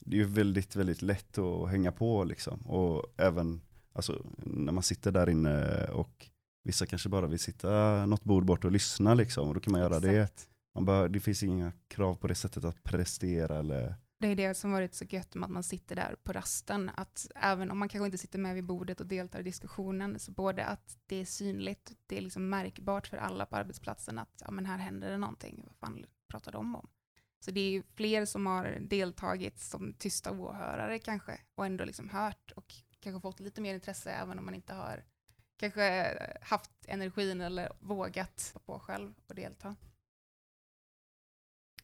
[0.00, 2.24] det är ju väldigt, väldigt lätt att hänga på.
[2.24, 2.60] Liksom.
[2.60, 3.60] Och även
[3.92, 6.30] alltså, när man sitter där inne och
[6.64, 9.14] vissa kanske bara vill sitta något bord bort och lyssna.
[9.14, 10.22] Liksom, och då kan man göra det.
[10.22, 10.48] Exakt.
[10.74, 14.54] Man bör, det finns inga krav på det sättet att prestera eller Det är det
[14.54, 17.88] som varit så gött med att man sitter där på rasten, att även om man
[17.88, 21.24] kanske inte sitter med vid bordet och deltar i diskussionen, så både att det är
[21.24, 25.18] synligt, det är liksom märkbart för alla på arbetsplatsen att ja, men här händer det
[25.18, 26.88] någonting, vad fan pratar de om?
[27.40, 32.52] Så det är fler som har deltagit som tysta åhörare kanske, och ändå liksom hört
[32.56, 35.04] och kanske fått lite mer intresse även om man inte har
[35.56, 39.76] kanske haft energin eller vågat på själv och delta.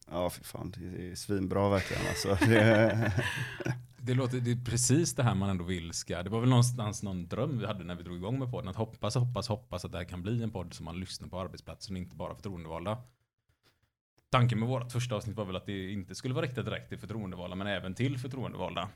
[0.07, 2.39] ja för fan det är svinbra verkligen alltså.
[4.07, 6.23] Det, låter, det är precis det här man ändå vill ska.
[6.23, 8.69] Det var väl någonstans någon dröm vi hade när vi drog igång med podden.
[8.69, 11.41] Att hoppas, hoppas, hoppas att det här kan bli en podd som man lyssnar på
[11.41, 12.99] arbetsplatsen och inte bara förtroendevalda.
[14.35, 16.99] Tanken med vårt första avsnitt var väl att det inte skulle vara riktat direkt till
[16.99, 18.89] förtroendevalda men även till förtroendevalda.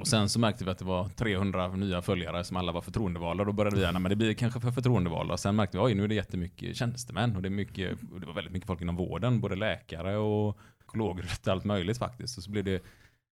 [0.00, 3.44] Och sen så märkte vi att det var 300 nya följare som alla var förtroendevalda.
[3.44, 5.36] Då började vi gärna, men det blir kanske för förtroendevalda.
[5.36, 8.26] Sen märkte vi, oj nu är det jättemycket tjänstemän och det, är mycket, och det
[8.26, 12.38] var väldigt mycket folk inom vården, både läkare och psykologer och allt möjligt faktiskt.
[12.38, 12.82] Och så blev det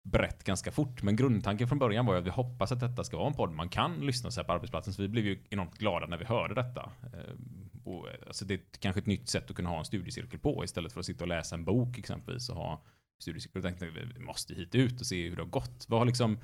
[0.04, 1.02] brett ganska fort.
[1.02, 3.52] Men grundtanken från början var ju att vi hoppas att detta ska vara en podd
[3.52, 4.94] man kan lyssna så här på arbetsplatsen.
[4.94, 6.90] Så vi blev ju enormt glada när vi hörde detta.
[7.02, 10.64] Ehm, och, alltså det är kanske ett nytt sätt att kunna ha en studiecirkel på
[10.64, 12.84] istället för att sitta och läsa en bok exempelvis och ha
[13.22, 13.62] studiecirkel.
[13.62, 15.86] Då tänkte vi vi måste hit ut och se hur det har gått.
[15.88, 16.38] Vad har liksom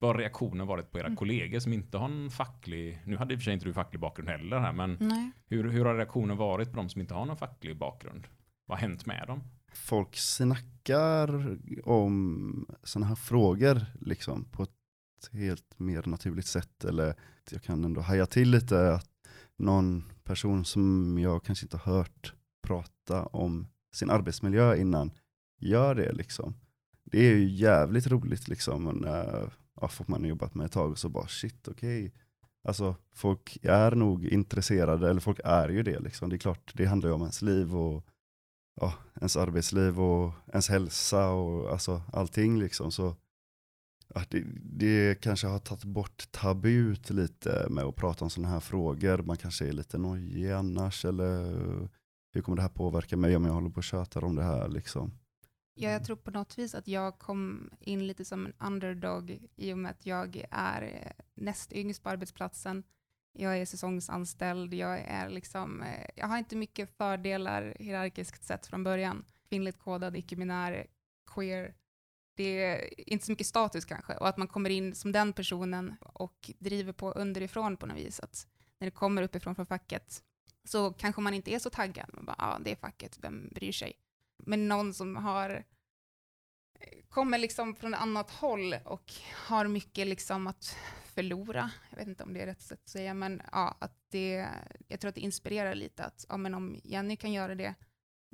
[0.00, 1.16] vad har reaktionen varit på era Mm.
[1.16, 4.00] kollegor som inte har en facklig, nu hade i och för sig inte du facklig
[4.00, 5.30] bakgrund heller här, men Nej.
[5.46, 8.26] hur, hur har reaktionen varit på de som inte har någon facklig bakgrund?
[8.66, 9.42] Vad har hänt med dem?
[9.72, 14.70] folk snackar om sådana här frågor liksom på ett
[15.32, 16.84] helt mer naturligt sätt.
[16.84, 17.14] Eller
[17.50, 19.07] jag kan ändå haja till lite att
[19.58, 25.10] någon person som jag kanske inte har hört prata om sin arbetsmiljö innan
[25.60, 26.54] gör det liksom.
[27.04, 28.84] Det är ju jävligt roligt liksom.
[28.84, 32.12] När, ja, folk man har jobbat med ett tag och så bara shit okej.
[32.64, 36.28] Alltså folk är nog intresserade, eller folk är ju det liksom.
[36.28, 38.06] Det är klart, det handlar ju om ens liv och
[38.80, 42.92] ja, ens arbetsliv och ens hälsa och alltså allting liksom.
[42.92, 43.16] Så
[44.28, 49.22] det, det kanske har tagit bort tabut lite med att prata om sådana här frågor.
[49.22, 51.44] Man kanske är lite nojig annars eller
[52.32, 54.68] hur kommer det här påverka mig om jag håller på och tjatar om det här
[54.68, 55.12] liksom.
[55.80, 59.72] Ja, jag tror på något vis att jag kom in lite som en underdog i
[59.72, 62.82] och med att jag är eh, näst yngst på arbetsplatsen.
[63.32, 68.84] Jag är säsongsanställd, jag, är liksom, eh, jag har inte mycket fördelar hierarkiskt sett från
[68.84, 69.24] början.
[69.48, 70.86] Kvinnligt kodad, icke-binär,
[71.34, 71.74] queer.
[72.38, 75.94] Det är inte så mycket status kanske, och att man kommer in som den personen
[76.00, 78.20] och driver på underifrån på något vis.
[78.20, 78.46] Att
[78.78, 80.22] när det kommer uppifrån från facket
[80.64, 82.10] så kanske man inte är så taggad.
[82.12, 83.92] Man bara, ja, det är facket, vem bryr sig?
[84.46, 85.64] Men någon som har
[87.08, 91.70] kommer liksom från ett annat håll och har mycket liksom att förlora.
[91.90, 94.48] Jag vet inte om det är rätt sätt att säga, men ja, att det,
[94.88, 97.74] jag tror att det inspirerar lite att ja, men om Jenny kan göra det,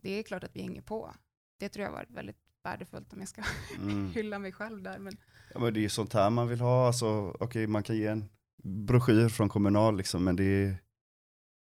[0.03, 1.15] det är klart att vi hänger på.
[1.59, 3.43] Det tror jag var väldigt värdefullt om jag ska
[3.79, 4.11] Mm.
[4.13, 4.99] hylla mig själv där.
[4.99, 5.17] Men
[5.55, 6.87] Ja, men det är ju sånt här man vill ha.
[6.87, 8.25] Alltså, okej, man kan ge en
[8.63, 10.77] broschyr från Kommunal, liksom, men det är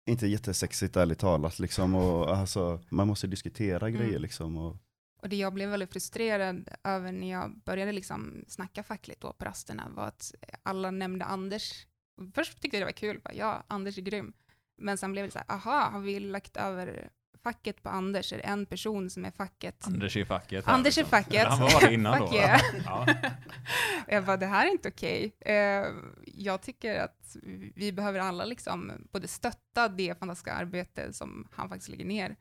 [0.10, 1.60] inte jättesexigt ärligt talat.
[1.60, 3.99] Liksom, och, alltså, man måste diskutera Mm.
[3.99, 4.19] grejer.
[4.19, 4.78] Liksom, och,
[5.21, 9.45] Och det jag blev väldigt frustrerad över när jag började liksom snacka fackligt då på
[9.45, 11.86] rasterna var att alla nämnde Anders.
[12.36, 14.34] Först tyckte jag det var kul, bara, ja, Anders är grym.
[14.78, 17.10] Men sen blev det så här, aha, har vi lagt över
[17.43, 18.34] facket på Anders?
[18.34, 19.88] Är en person som är facket?
[19.88, 20.65] Anders är facket.
[20.65, 21.19] här, Anders är liksom.
[21.19, 21.47] facket.
[21.47, 22.28] Han var det innan då.
[22.28, 22.62] Fuck yeah.
[22.86, 23.08] Ja.
[24.08, 25.36] jag bara, det här är inte okej.
[25.39, 25.86] Eh,
[26.25, 27.36] jag tycker att
[27.75, 32.36] vi behöver alla liksom både stötta det fantastiska arbete som han faktiskt lägger ner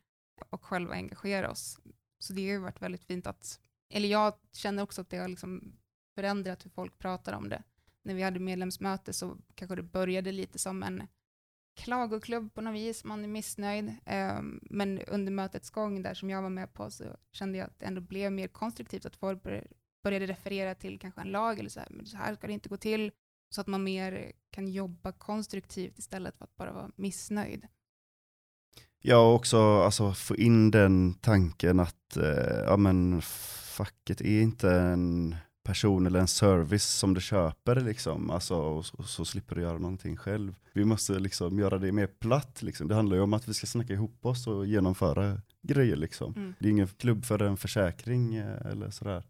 [0.51, 1.79] och själva engagera oss.
[2.19, 3.61] Så det har ju varit väldigt fint att,
[3.95, 5.73] eller jag känner också att det har liksom
[6.15, 7.63] förändrat hur folk pratar om det.
[8.05, 11.03] När vi hade medlemsmöte så kanske det började lite som en
[11.79, 13.89] klagoklubb på något vis, man är missnöjd.
[14.05, 17.79] Eh, men under mötets gång där som jag var med på så kände jag att
[17.79, 19.67] det ändå blev mer konstruktivt, att folk började
[20.03, 22.69] började referera till kanske en lag eller så här, men så här ska det inte
[22.69, 23.13] gå till,
[23.55, 27.67] så att man mer kan jobba konstruktivt istället för att bara vara missnöjd.
[29.01, 33.23] Ja, och också alltså, få in den tanken att eh, ja, men,
[33.77, 35.37] facket är inte en
[35.69, 39.79] person eller en service som du köper liksom, alltså, och, så, så slipper du göra
[39.79, 40.55] någonting själv.
[40.73, 42.89] Vi måste liksom göra det mer platt, liksom.
[42.89, 45.97] det handlar ju om att vi ska snacka ihop oss och genomföra grejer.
[45.97, 46.35] Liksom.
[46.37, 46.55] Mm.
[46.59, 49.23] Det är ingen klubb för en försäkring eh, eller sådär.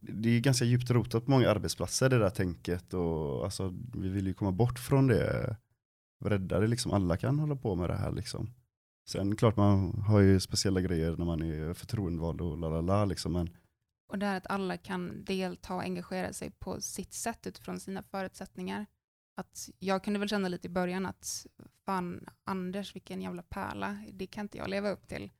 [0.00, 4.26] Det är ganska djupt rotat på många arbetsplatser det där tänket och alltså, vi vill
[4.26, 5.56] ju komma bort från det.
[6.24, 8.50] Rädda det liksom, alla kan hålla på med det här liksom.
[9.08, 13.50] Sen klart man har ju speciella grejer när man är förtroendevald och lalala liksom, men
[14.08, 18.02] och det är att alla kan delta och engagera sig på sitt sätt utifrån sina
[18.02, 18.86] förutsättningar.
[19.36, 21.46] Att jag kunde väl känna lite i början att
[21.84, 25.30] fan, Anders, vilken jävla pärla, det kan inte jag leva upp till.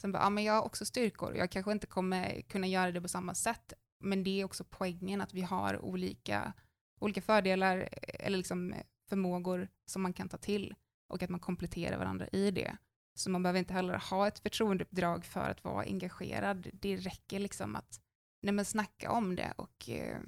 [0.00, 3.00] Sen bara, ja men jag har också styrkor, jag kanske inte kommer kunna göra det
[3.00, 6.52] på samma sätt, men det är också poängen att vi har olika,
[6.98, 8.74] olika fördelar eller liksom
[9.08, 10.74] förmågor som man kan ta till
[11.08, 12.76] och att man kompletterar varandra i det.
[13.14, 16.68] Så man behöver inte heller ha ett förtroendeuppdrag för att vara engagerad.
[16.72, 18.00] Det räcker liksom att
[18.40, 20.18] nej men snacka om det och eh,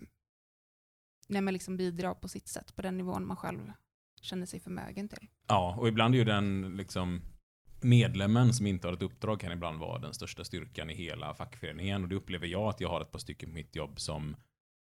[1.28, 3.72] nej men liksom bidra på sitt sätt på den nivån man själv
[4.20, 5.28] känner sig förmögen till.
[5.46, 7.22] Ja, och ibland är ju den liksom
[7.82, 12.02] medlemmen som inte har ett uppdrag kan ibland vara den största styrkan i hela fackföreningen
[12.02, 14.36] och det upplever jag att jag har ett par stycken på mitt jobb som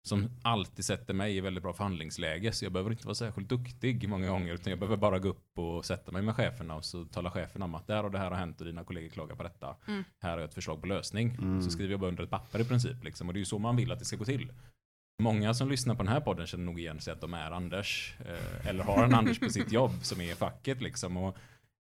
[0.09, 4.09] som alltid sätter mig i väldigt bra förhandlingsläge så jag behöver inte vara särskilt duktig
[4.09, 7.05] många gånger utan jag behöver bara gå upp och sätta mig med cheferna och så
[7.05, 9.43] talar chefen om att där och det här har hänt och dina kollegor klagar på
[9.43, 9.77] detta.
[9.87, 10.05] Mm.
[10.19, 11.31] Här har jag ett förslag på lösning.
[11.39, 11.63] Mm.
[11.63, 13.59] Så skriver jag bara under ett papper i princip liksom och det är ju så
[13.59, 14.53] man vill att det ska gå till.
[15.23, 18.15] Många som lyssnar på den här podden känner nog igen sig att de är Anders
[18.27, 21.37] eh, eller har en Anders på sitt jobb som är i facket liksom och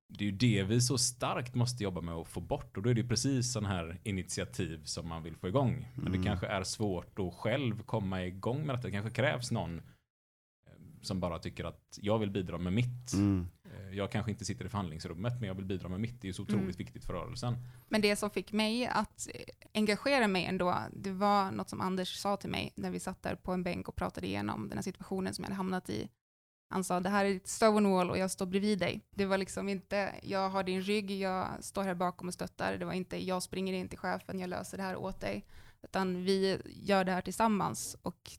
[0.09, 2.90] det är ju det vi så starkt måste jobba med att få bort och då
[2.90, 5.88] är det ju precis sån här initiativ som man vill få igång.
[5.94, 6.21] Men Mm.
[6.21, 8.88] det kanske är svårt att själv komma igång med detta.
[8.88, 9.83] Det kanske krävs någon eh,
[11.03, 13.12] som bara tycker att jag vill bidra med mitt.
[13.12, 16.21] mm, Eh, Jag kanske inte sitter i förhandlingsrummet men jag vill bidra med mitt.
[16.21, 16.77] Det är ju så otroligt Mm.
[16.77, 17.55] viktigt för rörelsen.
[17.88, 19.40] Men det som fick mig att eh,
[19.75, 23.35] engagera mig ändå, det var något som Anders sa till mig när vi satt där
[23.35, 26.09] på en bänk och pratade igenom den här situationen som jag hade hamnat i.
[26.70, 29.00] Han sa, det här är ditt Stonewall och jag står bredvid dig.
[29.11, 32.78] Det var liksom inte, jag har din rygg, jag står här bakom och stöttar.
[32.78, 35.46] Det var inte, jag springer in till chefen, jag löser det här åt dig.
[35.83, 37.96] Utan vi gör det här tillsammans.
[38.02, 38.31] Och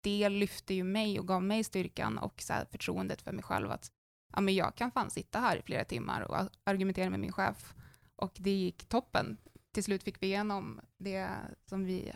[0.00, 3.70] det lyfte ju mig och gav mig styrkan och så här förtroendet för mig själv
[3.70, 3.92] att
[4.32, 7.74] ja, men jag kan fan sitta här i flera timmar och argumentera med min chef.
[8.16, 9.36] Och det gick toppen.
[9.72, 11.28] Till slut fick vi igenom det
[11.66, 12.12] som vi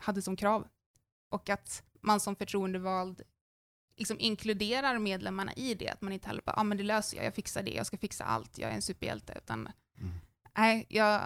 [0.00, 0.68] hade som krav.
[1.30, 3.22] Och att man som förtroendevald
[3.96, 5.88] liksom inkluderar medlemmarna i det.
[5.88, 7.86] Att man inte heller bara, ja ah, men det löser jag, jag fixar det, jag
[7.86, 9.34] ska fixa allt, jag är en superhjälte.
[9.36, 10.12] Utan, Mm.
[10.56, 11.22] nej, jag,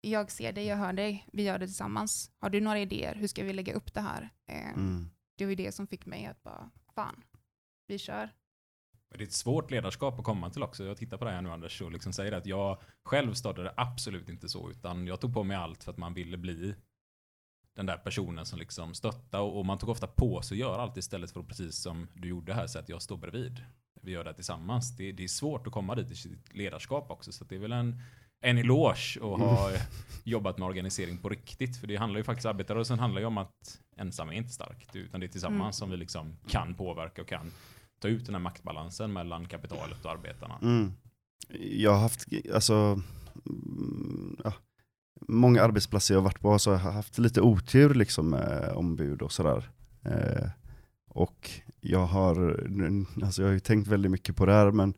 [0.00, 2.30] jag ser dig, jag hör dig, vi gör det tillsammans.
[2.38, 4.30] Har du några idéer, hur ska vi lägga upp det här?
[4.50, 5.10] Eh, Mm.
[5.36, 7.22] Det var ju det som fick mig att bara, fan,
[7.86, 8.30] vi kör.
[9.10, 10.84] Det är ett svårt ledarskap att komma till också.
[10.84, 14.28] Jag tittar på det här nu Anders och liksom säger att jag själv startade absolut
[14.28, 16.74] inte så utan jag tog på mig allt för att man ville bli
[17.76, 20.82] den där personen som liksom stöttar och och man tog ofta på sig att göra
[20.82, 23.64] allt istället för att precis som du gjorde här så att jag står bredvid.
[24.02, 24.96] Vi gör det här tillsammans.
[24.96, 27.72] Det, det är svårt att komma dit i sitt ledarskap också så det är väl
[27.72, 28.02] en,
[28.40, 29.70] en eloge att ha
[30.24, 31.76] jobbat med organisering på riktigt.
[31.80, 35.20] För det handlar ju faktiskt, arbetarrörelsen handlar ju om att ensam är inte starkt utan
[35.20, 35.72] det är tillsammans Mm.
[35.72, 37.52] som vi liksom kan påverka och kan
[37.98, 40.58] ta ut den här maktbalansen mellan kapitalet och arbetarna.
[40.62, 40.92] Mm.
[41.58, 43.00] Jag har haft, alltså,
[43.46, 44.52] mm, ja,
[45.28, 49.22] många arbetsplatser jag har varit på så har jag haft lite otur liksom med ombud
[49.22, 49.70] och sådär.
[50.04, 50.48] Eh,
[51.10, 52.66] och jag har,
[53.22, 54.94] alltså jag har ju tänkt väldigt mycket på det här men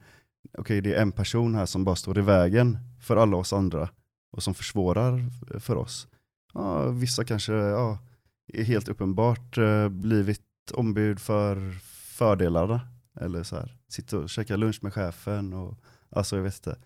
[0.59, 3.89] okej det är en person här som bara står i vägen för alla oss andra
[4.33, 6.09] och som försvårar för oss.
[6.55, 7.99] Ja, vissa kanske ja,
[8.53, 10.41] är helt uppenbart eh, blivit
[10.75, 11.71] ombud för
[12.15, 12.81] fördelarna
[13.21, 15.79] eller så här, sitta och käka lunch med chefen och
[16.11, 16.79] alltså jag vet inte.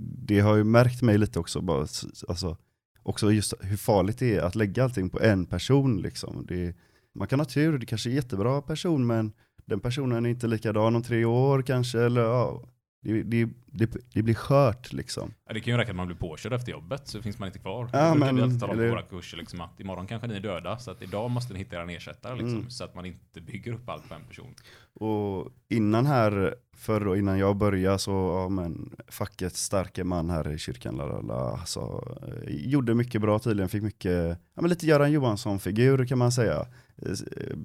[0.00, 1.86] Det, har ju märkt mig lite också, bara,
[2.28, 2.56] alltså,
[3.02, 6.46] också just hur farligt det är att lägga allting på en person liksom.
[6.48, 6.76] Det,
[7.14, 9.32] man kan ha tur, det kanske är en jättebra person men
[9.64, 12.62] den personen är inte likadan om tre år kanske eller ja,
[13.04, 15.34] det, det, det, det blir skört liksom.
[15.46, 17.58] Ja, det kan ju räcka att man blir påkörd efter jobbet så finns man inte
[17.58, 17.90] kvar.
[17.92, 20.40] Ja, men, vi alltid tala på eller- våra kurser liksom, att imorgon kanske ni är
[20.40, 22.70] döda så att idag måste ni hitta er ersättare liksom, Mm.
[22.70, 24.54] så att man inte bygger upp allt på en person.
[24.94, 30.52] Och innan här, förr och innan jag började så, ja men fackets starke man här
[30.52, 31.80] i kyrkan, lalala, alltså,
[32.26, 36.66] eh, gjorde mycket bra tydligen, fick mycket, ja men lite Göran Johansson-figur kan man säga.
[37.06, 37.56] Eh,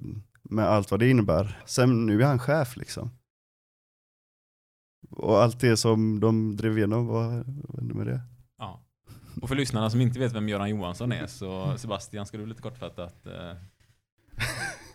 [0.50, 1.62] Med allt vad det innebär.
[1.66, 3.10] Sen nu är han chef liksom.
[5.10, 8.20] Och allt det som de drev igenom, vad, vad hände med det?
[8.58, 8.80] Ja.
[9.42, 12.62] Och för lyssnarna som inte vet vem Göran Johansson är så Sebastian, ska du lite
[12.62, 13.52] kortfattat eh,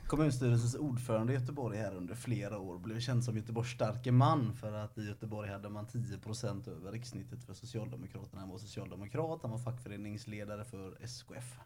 [0.08, 4.74] Kommunstyrelsens ordförande i Göteborg här under flera år blev känd som Göteborgs starke man för
[4.74, 8.42] att i Göteborg hade man 10% över rikssnittet för Socialdemokraterna.
[8.42, 11.60] Han var socialdemokrat, han var fackföreningsledare för SKF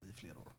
[0.00, 0.52] i flera år.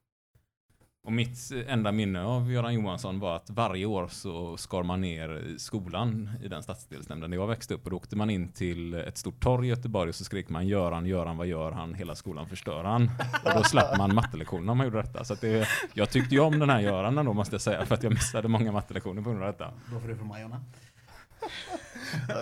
[1.08, 5.56] Och mitt enda minne av Göran Johansson var att varje år så skar man ner
[5.58, 9.18] skolan i den stadsdelsnämnden där jag växte upp och då åkte man in till ett
[9.18, 11.94] stort torg i Göteborg och så skrek man Göran, Göran, vad gör han?
[11.94, 13.10] Hela skolan förstör han.
[13.46, 15.24] Och då slapp man mattelektionerna om man gjorde detta.
[15.24, 17.96] Så att det, jag tyckte ju om den här Göran då måste jag säga för
[17.96, 19.74] att jag missade många mattelektioner på grund av detta.
[19.90, 20.62] Bra för det från Majorna.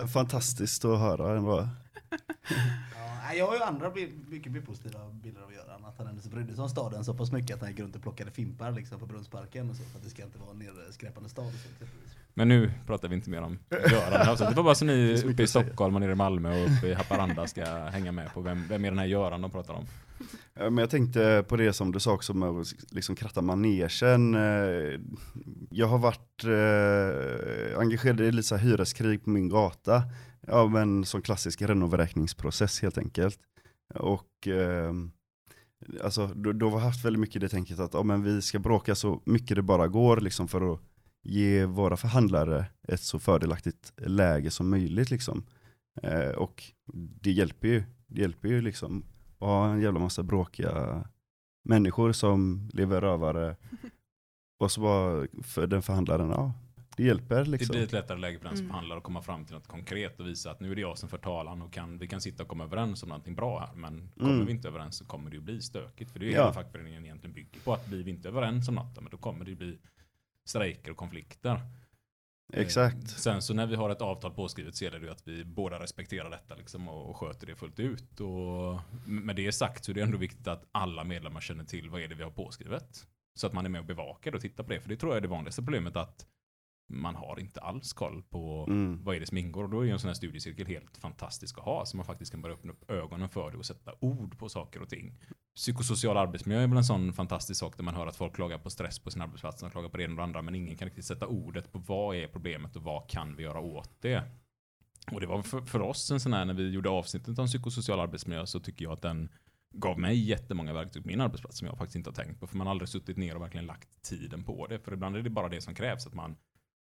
[0.12, 1.68] Fantastiskt att höra ändå.
[3.28, 3.92] Ja, jag har ju andra
[4.28, 5.65] mycket mer positiva bilder av Göran.
[5.96, 7.96] Att han ändå så brydde sig om staden så pass mycket att han gick runt
[7.96, 9.82] och plockade fimpar liksom på Brunnsparken och så.
[9.82, 11.46] För att det ska inte vara en nerskräpande stad.
[11.46, 12.12] Och så, exempelvis.
[12.34, 14.28] Men nu pratar vi inte mer om Göran.
[14.28, 15.46] Alltså, det var bara så ni uppe i.
[15.46, 18.84] Stockholm och nere i Malmö och uppe i Haparanda ska hänga med på vem, vem
[18.84, 19.86] är den här Göran de pratar om.
[20.54, 24.34] Men jag tänkte på det som du sa också med att liksom kratta manegen.
[24.34, 25.00] Eh,
[25.70, 30.02] Jag har varit eh, engagerad i lite så här hyreskrig på min gata.
[30.46, 33.38] Ja, men som klassisk renovräkningsprocess helt enkelt.
[33.94, 34.92] Och eh,
[36.02, 38.58] alltså, då, då har vi haft väldigt mycket det tänket att ja, men vi ska
[38.58, 40.80] bråka så mycket det bara går liksom, för att
[41.22, 45.10] ge våra förhandlare ett så fördelaktigt läge som möjligt.
[45.10, 45.44] Liksom.
[46.02, 46.62] Eh, och
[46.94, 47.84] det hjälper ju.
[48.06, 49.04] Det hjälper ju liksom
[49.38, 51.04] och ha en jävla massa bråkiga
[51.64, 53.56] människor som lever rövare.
[54.58, 56.52] Och så bara för den förhandlaren, ja,
[56.96, 57.74] det hjälper Det liksom.
[57.74, 58.70] blir ett lättare läge för den som Mm.
[58.72, 61.08] förhandlar att komma fram till något konkret och visa att nu är det jag som
[61.08, 63.74] för talan och kan, vi kan sitta och komma överens om någonting bra här.
[63.74, 64.46] Men kommer Mm.
[64.46, 66.10] vi inte överens så kommer det ju bli stökigt.
[66.10, 66.40] För det är ju Ja.
[66.42, 67.72] hela fackföreningen egentligen bygger på.
[67.72, 69.78] Att blir vi inte överens om något, men då kommer det ju bli
[70.44, 71.60] strejker och konflikter.
[72.52, 72.96] Exakt.
[72.96, 75.44] Eh, Sen så när vi har ett avtal påskrivet så gäller det ju att vi
[75.44, 78.20] båda respekterar detta liksom och, och sköter det fullt ut.
[78.20, 82.00] Och med det sagt så är det ändå viktigt att alla medlemmar känner till vad
[82.00, 83.06] är det vi har påskrivet.
[83.34, 84.80] Så att man är med och bevakar och tittar på det.
[84.80, 86.26] För det tror jag är det vanligaste problemet att
[86.88, 89.04] man har inte alls koll på Mm.
[89.04, 89.64] vad är det som ingår.
[89.64, 91.86] Och då är ju en sån här studiecirkel helt fantastisk att ha.
[91.86, 94.82] Så man faktiskt kan börja öppna upp ögonen för det och sätta ord på saker
[94.82, 95.18] och ting.
[95.54, 98.70] Psykosocial arbetsmiljö är väl en sån fantastisk sak där man hör att folk klagar på
[98.70, 100.86] stress på sin arbetsplats, de klagar på det ena och det andra, men ingen kan
[100.88, 104.22] riktigt sätta ordet på vad är problemet och vad kan vi göra åt det.
[105.12, 108.00] Och det var för, för oss en sån här, när vi gjorde avsnittet om psykosocial
[108.00, 109.28] arbetsmiljö så tycker jag att den
[109.74, 112.46] gav mig jättemånga verktyg på min arbetsplats som jag faktiskt inte har tänkt på.
[112.46, 114.78] För man har aldrig suttit ner och verkligen lagt tiden på det.
[114.78, 116.36] För ibland är det bara det som krävs, att man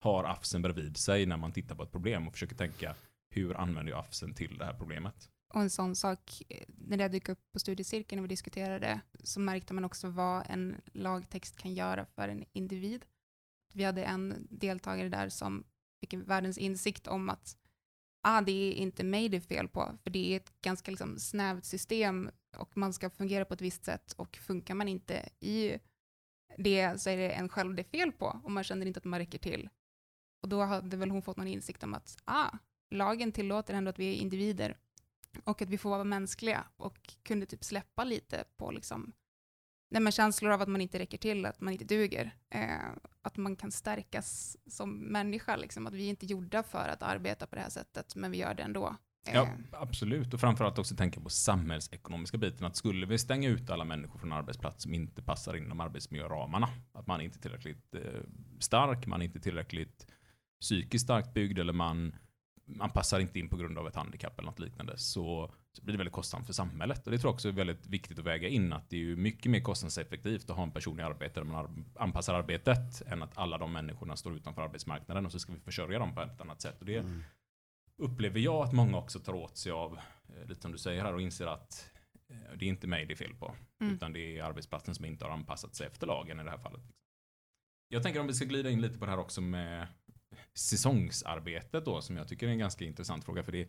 [0.06, 2.95] har AFSen bredvid sig när man tittar på ett problem och försöker tänka
[3.30, 5.30] hur använder jag AFSen till det här problemet?
[5.53, 9.74] Och en sån sak, när det dök upp på studiecirkeln och vi diskuterade, så märkte
[9.74, 13.06] man också vad en lagtext kan göra för en individ.
[13.74, 15.64] vi hade en deltagare där som
[15.99, 17.58] fick världens insikt om att
[18.22, 21.20] ah, det är inte mig det är fel på, för det är ett ganska liksom,
[21.20, 25.78] snävt system och man ska fungera på ett visst sätt och funkar man inte i
[26.58, 29.06] det så är det en själv det är fel på och man känner inte att
[29.06, 29.70] man räcker till.
[30.46, 32.50] Och då hade väl hon fått någon insikt om att ah,
[32.91, 34.78] lagen tillåter ändå att vi är individer
[35.43, 39.14] och att vi får vara mänskliga och kunde typ släppa lite på liksom,
[39.89, 42.36] nej men känslor av att man inte räcker till, att man inte duger.
[42.50, 42.89] Eh,
[43.22, 47.48] att man kan stärkas som människa, liksom, att vi är inte gjorda för att arbeta
[47.48, 48.96] på det här sättet, men vi gör det ändå.
[49.34, 50.34] Ja, Eh, absolut.
[50.34, 52.66] Och framförallt också tänka på samhällsekonomiska biten.
[52.66, 57.08] Att skulle vi stänga ut alla människor från arbetsplats som inte passar inom arbetsmiljöramarna, att
[57.08, 58.02] man inte är tillräckligt eh,
[58.60, 60.08] stark, man är inte tillräckligt
[60.62, 62.16] psykiskt starkt byggd eller man,
[62.66, 65.93] man passar inte in på grund av ett handikapp eller något liknande, så, så blir
[65.93, 67.06] det väldigt kostsamt för samhället.
[67.06, 69.16] Och det tror jag också är väldigt viktigt att väga in, att det är ju
[69.16, 73.24] mycket mer kostnadseffektivt att ha en person i arbete där man ar- anpassar arbetet, än
[73.24, 76.41] att alla de människorna står utanför arbetsmarknaden och så ska vi försörja dem på ett
[76.41, 76.80] annat sätt.
[76.80, 77.24] Och det, Mm.
[77.97, 79.99] upplever jag att många också tar åt sig av,
[80.30, 81.91] eh, lite som du säger här, och inser att
[82.30, 83.93] eh, det är inte mig det är fel på, Mm.
[83.95, 86.82] utan det är arbetsplatsen som inte har anpassat sig efter lagen i det här fallet.
[87.88, 89.88] Jag tänker om vi ska glida in lite på det här också med
[90.56, 93.68] säsongsarbetet då, som jag tycker är en ganska intressant fråga, för det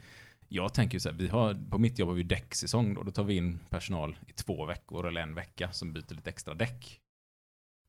[0.49, 3.25] jag tänker så här, vi har, på mitt jobb har vi däcksäsong då, då tar
[3.25, 7.01] vi in personal i två veckor eller en vecka som byter lite extra däck.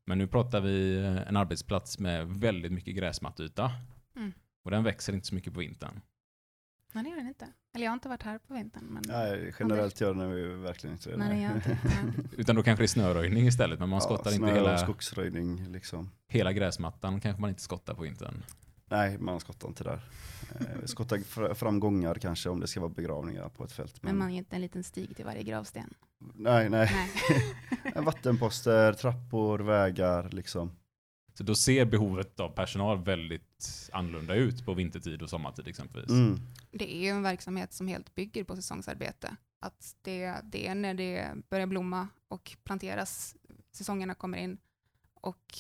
[0.06, 3.72] Men nu pratar vi en arbetsplats med väldigt mycket gräsmattyta.
[4.16, 4.34] Mm.
[4.64, 6.02] Och den växer inte så mycket på vintern.
[6.94, 7.48] Nej, det gör den inte.
[7.76, 8.84] Eller jag har inte varit här på vintern.
[8.84, 11.18] Men Nej, generellt gör den ju verkligen inte det.
[11.18, 11.78] Nej, det gör inte.
[12.38, 16.12] Utan då kanske det är snöröjning istället, men man Ja, skottar inte hela, skogsröjning liksom.
[16.28, 18.44] hela gräsmattan kanske man inte skottar på vintern.
[18.90, 20.00] Nej, man skottar inte där.
[20.60, 24.04] Eh, skottar fr- fram gångar kanske om det ska vara begravningar på ett fält.
[24.04, 25.94] Men man ger inte en liten stig till varje gravsten.
[26.36, 26.92] Nej, nej.
[26.94, 27.94] Nej.
[28.04, 30.72] Vattenposter, trappor, vägar liksom.
[31.34, 36.10] Så då ser behovet av personal väldigt annorlunda ut på vintertid och sommartid exempelvis.
[36.12, 36.40] Mm.
[36.72, 39.36] Det är ju en verksamhet som helt bygger på säsongsarbete.
[39.60, 43.36] Att det, det är när det börjar blomma och planteras,
[43.72, 44.58] säsongerna kommer in.
[45.22, 45.58] Och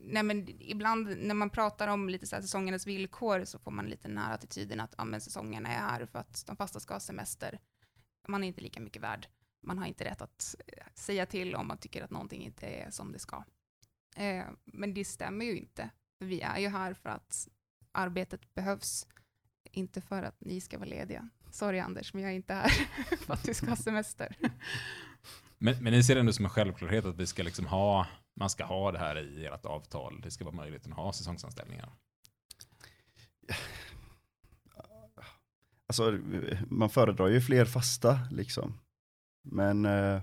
[0.00, 3.86] nej men, ibland när man pratar om lite så här säsongernas villkor så får man
[3.86, 6.94] lite den här attityden att ja, men säsongerna är här för att de fasta ska
[6.94, 7.58] ha semester.
[8.28, 9.28] Man är inte lika mycket värd.
[9.62, 12.90] Man har inte rätt att eh, säga till om man tycker att någonting inte är
[12.90, 13.44] som det ska.
[14.16, 15.90] Eh, men det stämmer ju inte.
[16.18, 17.48] För vi är ju här för att
[17.92, 19.06] arbetet behövs,
[19.72, 21.28] inte för att ni ska vara lediga.
[21.50, 22.68] Sorry Anders, men jag är inte här
[23.16, 24.36] för att du ska ha semester.
[25.62, 28.06] Men, men ni ser det ändå som en självklarhet att vi ska liksom ha,
[28.40, 30.20] man ska ha det här i ert avtal.
[30.20, 31.92] Det ska vara möjligt att ha säsongsanställningar.
[35.86, 36.18] Alltså,
[36.68, 38.78] man föredrar ju fler fasta liksom.
[39.42, 40.22] Men eh,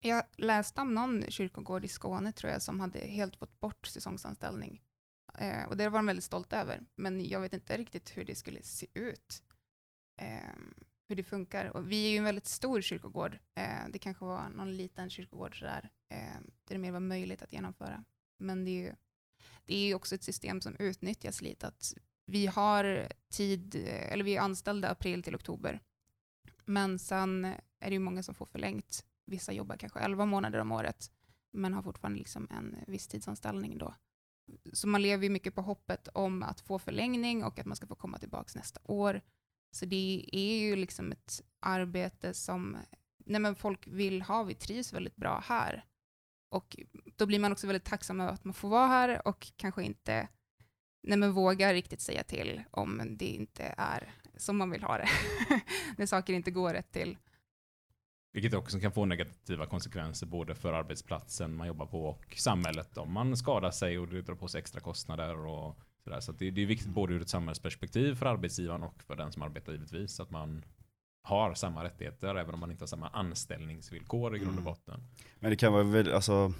[0.00, 4.82] Jag läste om någon kyrkogård i Skåne tror jag som hade helt fått bort säsongsanställning.
[5.38, 6.80] Eh, och det var de väldigt stolta över.
[6.94, 9.42] Men jag vet inte riktigt hur det skulle se ut.
[10.20, 10.56] Eh,
[11.08, 11.76] hur det funkar.
[11.76, 13.38] Och vi är ju en väldigt stor kyrkogård.
[13.54, 15.90] Eh, det kanske var någon liten kyrkogård sådär.
[16.08, 18.04] Eh, där det mer var möjligt att genomföra.
[18.38, 18.94] Men det är ju
[19.64, 21.66] det är också ett system som utnyttjas lite.
[21.66, 21.94] Att
[22.26, 25.80] vi har tid, eh, eller vi är anställda april till oktober.
[26.64, 27.44] Men sen
[27.80, 29.04] är det ju många som får förlängt.
[29.26, 31.10] Vissa jobbar kanske 11 månader om året,
[31.52, 33.94] men har fortfarande liksom en visstidsanställning då.
[34.72, 37.86] Så man lever ju mycket på hoppet om att få förlängning och att man ska
[37.86, 39.20] få komma tillbaka nästa år.
[39.70, 42.76] Så det är ju liksom ett arbete som
[43.26, 44.42] nej men folk vill ha.
[44.42, 45.84] Vi trivs väldigt bra här.
[46.50, 46.76] Och
[47.16, 50.28] då blir man också väldigt tacksam över att man får vara här och kanske inte
[51.02, 55.08] nej men vågar riktigt säga till om det inte är som man vill ha det.
[55.96, 57.16] När saker inte går rätt till.
[58.32, 63.12] Vilket också kan få negativa konsekvenser både för arbetsplatsen man jobbar på och samhället om
[63.12, 66.20] man skadar sig och det drar på sig extra kostnader och sådär.
[66.20, 69.32] Så att det, det är viktigt både ur ett samhällsperspektiv för arbetsgivaren och för den
[69.32, 70.64] som arbetar givetvis att man
[71.22, 74.64] har samma rättigheter även om man inte har samma anställningsvillkor i grund och Mm.
[74.64, 75.00] botten.
[75.40, 76.52] Men det kan vara väldigt, alltså,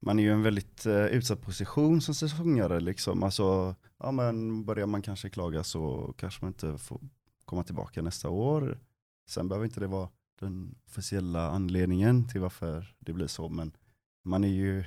[0.00, 3.22] man är ju en väldigt eh, utsatt position som säsongare liksom.
[3.22, 7.00] Alltså, ja men börjar man kanske klaga så kanske man inte får
[7.44, 8.78] komma tillbaka nästa år.
[9.28, 10.08] Sen behöver inte det vara
[10.40, 13.72] den officiella anledningen till varför det blir så, men
[14.24, 14.84] man är ju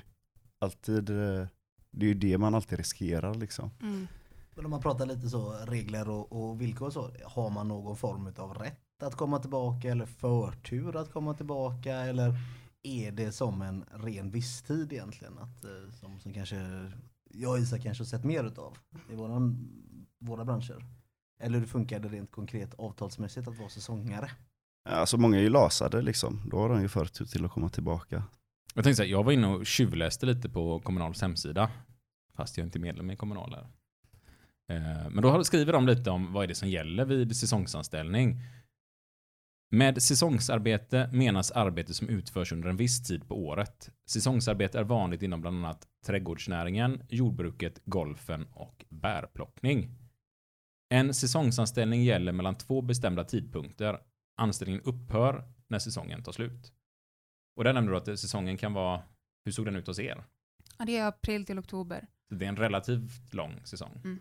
[0.60, 1.48] alltid, eh,
[1.92, 3.72] det är ju det man alltid riskerar liksom.
[4.56, 7.98] Men om man pratar lite så regler och, och villkor och så, har man någon
[7.98, 12.34] form av rätt att komma tillbaka eller förtur att komma tillbaka eller
[12.84, 15.38] är det som en ren visstid egentligen?
[15.38, 16.92] Att, eh, som, som kanske
[17.24, 18.78] jag och Isak kanske har sett mer utav
[19.12, 19.70] i våran,
[20.20, 20.86] våra branscher.
[21.40, 24.32] Eller hur funkar det rent konkret avtalsmässigt att vara säsongare?
[24.90, 28.24] Alltså många är ju lasade liksom, då har de ju förtur till att komma tillbaka.
[28.76, 31.72] Jag tänkte så här, jag var inne och tjuvläste lite på Kommunals hemsida.
[32.34, 33.68] Fast jag är inte medlem i Kommunal här.
[34.70, 38.42] Eh, men då skriver de lite om vad är det som gäller vid säsongsanställning.
[39.72, 43.90] Med säsongsarbete menas arbete som utförs under en viss tid på året.
[44.10, 49.90] Säsongsarbete är vanligt inom bland annat trädgårdsnäringen, jordbruket, golfen och bärplockning.
[50.90, 54.00] En säsongsanställning gäller mellan två bestämda tidpunkter.
[54.38, 56.74] Anställningen upphör när säsongen tar slut.
[57.60, 59.02] Och där nämnde du att säsongen kan vara,
[59.46, 60.24] hur såg den ut hos er?
[60.78, 62.08] Ja, det är april till oktober.
[62.30, 64.02] Så Det är en relativt lång säsong.
[64.04, 64.20] Mm.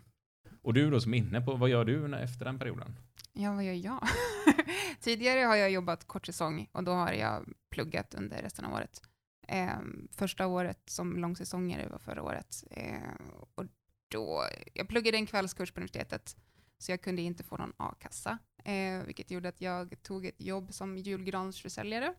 [0.61, 2.95] Och du då som är inne på, vad gör du efter den perioden?
[3.33, 4.07] Ja, vad gör jag?
[4.99, 9.01] Tidigare har jag jobbat kort säsong och då har jag pluggat under resten av året.
[9.47, 9.79] Eh,
[10.11, 12.63] första året som långsäsongare var förra året.
[12.71, 13.13] Eh,
[13.55, 13.65] och
[14.07, 16.37] då, jag pluggade en kvällskurs på universitetet,
[16.77, 20.73] så jag kunde inte få någon a-kassa, eh, vilket gjorde att jag tog ett jobb
[20.73, 22.13] som julgransförsäljare.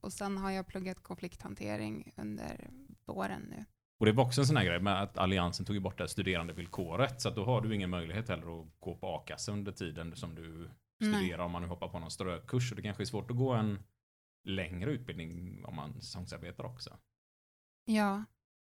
[0.00, 2.70] Och sen har jag pluggat konflikthantering under
[3.04, 3.64] våren nu.
[3.98, 6.08] Och det var också en sån här grej med att Alliansen tog bort det här
[6.08, 7.20] studerandevillkoret.
[7.20, 10.34] Så att då har du ingen möjlighet heller att gå på a-kassa under tiden som
[10.34, 10.70] du
[11.02, 12.72] studerar om man nu hoppar på någon strökurs.
[12.72, 13.82] Och det kanske är svårt att gå en
[14.44, 16.98] längre utbildning om man säsongsarbetar också.
[17.84, 18.24] Ja,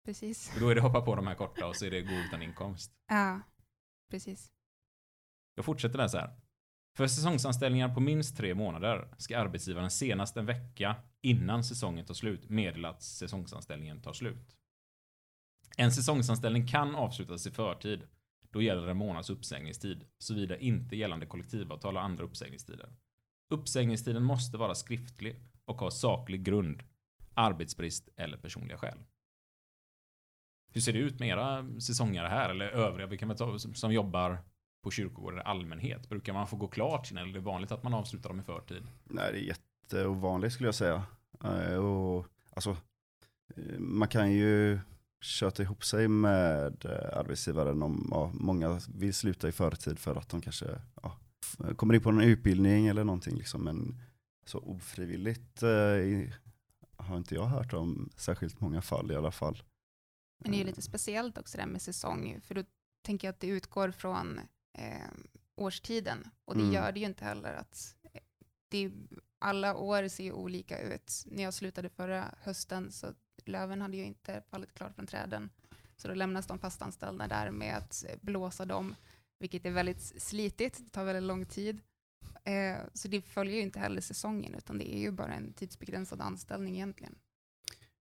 [0.06, 0.50] precis.
[0.50, 2.42] För då är det hoppa på de här korta och så är det gå utan
[2.42, 2.92] inkomst.
[3.08, 3.42] Ja,
[4.10, 4.52] precis.
[5.56, 6.47] Jag fortsätter så här.
[6.98, 12.50] För säsongsanställningar på minst tre månader ska arbetsgivaren senast en vecka innan säsongen tar slut
[12.50, 14.58] meddela att säsongsanställningen tar slut.
[15.78, 18.02] En säsongsanställning kan avslutas i förtid.
[18.52, 22.90] Då gäller en månads uppsägningstid, såvida inte gällande kollektivavtal och andra uppsägningstider.
[23.50, 26.84] Uppsägningstiden måste vara skriftlig och ha saklig grund,
[27.34, 29.00] arbetsbrist eller personliga skäl.
[30.72, 33.76] Hur ser det ut med era säsongare här, eller övriga, vi kan väl ta, som,
[33.76, 34.44] som jobbar
[34.88, 36.10] på kyrkogårdar i allmänhet?
[36.10, 38.44] Brukar man få gå klart sina, eller är det vanligt att man avslutar dem i
[38.44, 38.84] förtid?
[39.04, 41.04] Nej, det är jätteovanligt skulle jag säga.
[41.44, 42.78] Eh, Och, alltså,
[43.56, 44.80] eh, man kan ju
[45.22, 50.30] köta ihop sig med eh, arbetsgivaren om ja, många vill sluta i förtid för att
[50.30, 50.66] de kanske
[51.02, 51.18] ja,
[51.76, 53.36] kommer in på en utbildning eller någonting.
[53.36, 53.64] Liksom.
[53.64, 54.02] Men
[54.46, 56.34] så ofrivilligt eh,
[56.98, 59.64] har inte jag hört om särskilt många fall i alla fall.
[60.40, 62.64] Men det är ju lite speciellt också det här med säsong, för då
[63.06, 64.40] tänker jag att det utgår från
[64.78, 65.08] eh,
[65.56, 66.30] årstiden.
[66.46, 66.74] Och det Mm.
[66.74, 68.22] gör det ju inte heller att eh,
[68.70, 68.92] det,
[69.40, 71.24] alla år ser ju olika ut.
[71.26, 73.14] När jag slutade förra hösten så
[73.46, 75.50] löven hade ju inte fallit klart från träden.
[75.96, 78.96] Så då lämnas de fastanställda där med att eh, blåsa dem,
[79.40, 81.82] vilket är väldigt slitigt, det tar väldigt lång tid.
[82.44, 86.22] Eh, så det följer ju inte heller säsongen, utan det är ju bara en tidsbegränsad
[86.22, 87.16] anställning egentligen.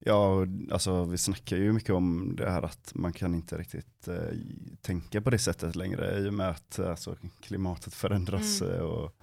[0.05, 4.39] Ja, alltså vi snackar ju mycket om det här att man kan inte riktigt eh,
[4.81, 8.63] tänka på det sättet längre i och med att alltså, klimatet förändras.
[8.63, 8.75] Mm.
[8.75, 9.17] eh, Och,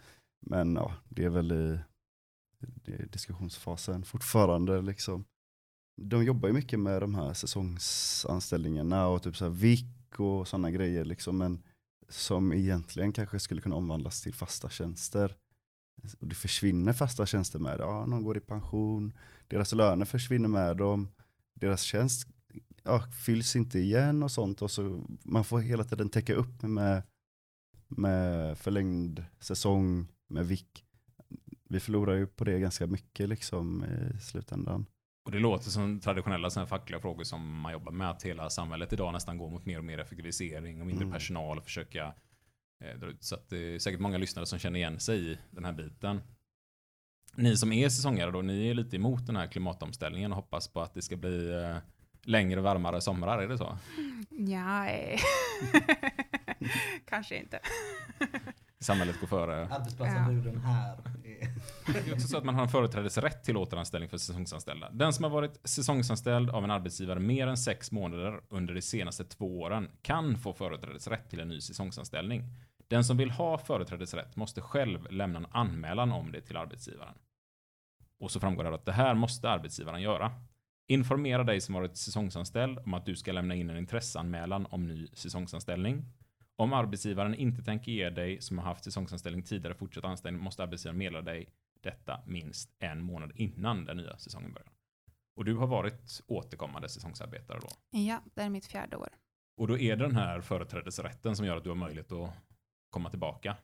[0.45, 1.79] men ja, det är väl i,
[2.85, 4.81] är diskussionsfasen fortfarande.
[4.81, 5.25] Liksom.
[6.01, 10.71] De jobbar ju mycket med de här säsongsanställningarna och typ så här VIK och sådana
[10.71, 11.05] grejer.
[11.05, 11.63] Liksom, men
[12.09, 15.35] som egentligen kanske skulle kunna omvandlas till fasta tjänster.
[16.19, 17.79] Och det försvinner fasta tjänster med.
[17.79, 19.13] Ja, någon går i pension,
[19.53, 21.11] deras löner försvinner med dem,
[21.53, 22.27] deras tjänst
[22.83, 24.61] ja, fylls inte igen och sånt.
[24.61, 27.03] Och så man får hela tiden täcka upp med,
[27.87, 30.83] med förlängd säsong, med VIK.
[31.69, 34.85] Vi förlorar ju på det ganska mycket liksom i slutändan.
[35.25, 38.93] Och det låter som traditionella såna fackliga frågor som man jobbar med, att hela samhället
[38.93, 41.13] idag nästan går mot mer och mer effektivisering och mindre Mm.
[41.13, 42.13] personal och försöka
[42.83, 43.23] eh, dra ut.
[43.23, 46.21] Så att det är säkert många lyssnare som känner igen sig i den här biten.
[47.35, 50.81] Ni som är säsongare då, ni är lite emot den här klimatomställningen och hoppas på
[50.81, 51.77] att det ska bli eh,
[52.23, 53.77] längre och varmare somrar, är det så?
[54.29, 54.85] Ja,
[57.09, 57.59] kanske inte.
[58.79, 59.67] Samhället går före.
[59.67, 60.93] Arbetsplatsombuden här.
[61.23, 64.89] är- Det är också så att man har en företrädesrätt till återanställning för säsongsanställda.
[64.91, 69.23] Den som har varit säsongsanställd av en arbetsgivare mer än sex månader under de senaste
[69.23, 72.43] två åren kan få företrädesrätt till en ny säsongsanställning.
[72.93, 77.15] Den som vill ha företrädesrätt måste själv lämna en anmälan om det till arbetsgivaren.
[78.19, 80.31] Och så framgår det att det här måste arbetsgivaren göra.
[80.87, 85.07] Informera dig som varit säsongsanställd om att du ska lämna in en intresseanmälan om ny
[85.13, 86.05] säsongsanställning.
[86.55, 90.97] Om arbetsgivaren inte tänker ge dig som har haft säsongsanställning tidigare fortsatt anställning måste arbetsgivaren
[90.97, 91.49] meddela dig
[91.81, 94.71] detta minst en månad innan den nya säsongen börjar.
[95.35, 97.99] Och du har varit återkommande säsongsarbetare då.
[97.99, 99.09] Ja, det är mitt fjärde år.
[99.57, 102.52] Och då är det den här företrädesrätten som gör att du har möjlighet att
[102.93, 103.57] komma tillbaka.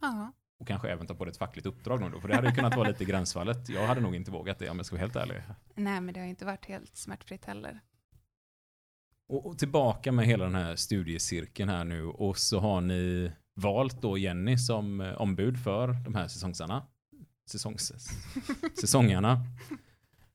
[0.00, 2.20] Ja, Och kanske även ta på dig ett fackligt uppdrag då.
[2.20, 3.68] För det hade ju kunnat vara lite gränsfallet.
[3.68, 5.42] Jag hade nog inte vågat det om jag ska vara helt ärlig.
[5.74, 7.80] nej men det har inte varit helt smärtfritt heller.
[9.28, 12.04] Och, och tillbaka med hela den här studiecirkeln här nu.
[12.04, 16.86] Och så har ni valt då Jenny som eh, ombud för de här säsongsarna.
[17.50, 17.92] Säsongs,
[18.80, 19.42] säsongarna.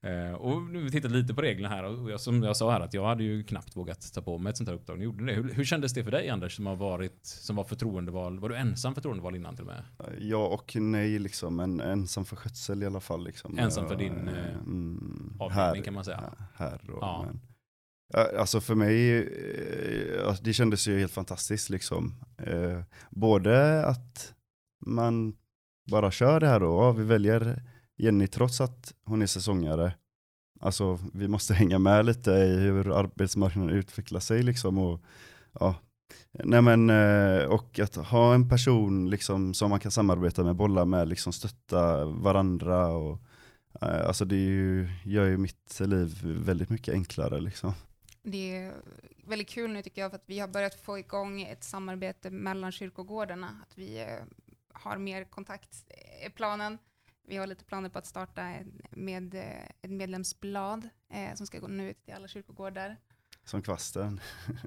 [0.04, 2.94] Eh, och vi tittat lite på reglerna här och jag, som jag sa här att
[2.94, 4.98] jag hade ju knappt vågat ta på mig ett sånt här uppdrag.
[5.00, 5.34] Ni gjorde det.
[5.34, 8.40] Hur, hur kändes det för dig Anders som har varit som var förtroendeval?
[8.40, 9.84] Var du ensam förtroendeval innan till och med?
[10.20, 13.24] Ja och nej liksom, men ensam för skötsel i alla fall.
[13.24, 13.58] Liksom.
[13.60, 16.24] Ensam för din, Eh, eh, mm, avdelning kan man säga.
[16.56, 17.26] Här då, Ja.
[17.28, 17.40] men,
[18.40, 22.16] alltså för mig, eh, alltså det kändes ju helt fantastiskt liksom.
[22.38, 24.34] Eh, både att
[24.86, 25.36] man
[25.92, 27.64] bara kör det här då, vi väljer
[27.98, 29.94] Jenny trots att hon är säsongare.
[30.60, 34.78] Alltså vi måste hänga med lite i hur arbetsmarknaden utvecklar sig liksom.
[34.78, 35.02] Och,
[35.60, 35.76] ja.
[36.32, 40.86] Nej men, eh, och att ha en person liksom som man kan samarbeta med, bolla
[40.86, 42.88] med, liksom stötta varandra.
[42.88, 43.20] Och,
[43.82, 47.74] eh, alltså det ju, gör ju mitt liv väldigt mycket enklare liksom.
[48.24, 48.74] Det är
[49.28, 52.72] väldigt kul nu tycker jag för att vi har börjat få igång ett samarbete mellan
[52.72, 53.48] kyrkogårdarna.
[53.64, 54.24] Att vi eh,
[54.74, 55.92] har mer kontakt
[56.28, 56.78] i planen.
[57.28, 61.60] Vi har lite planer på att starta en- med eh, ett medlemsblad eh, som ska
[61.60, 62.98] gå nu ut till alla kyrkogårdar.
[63.44, 64.20] Som kvasten.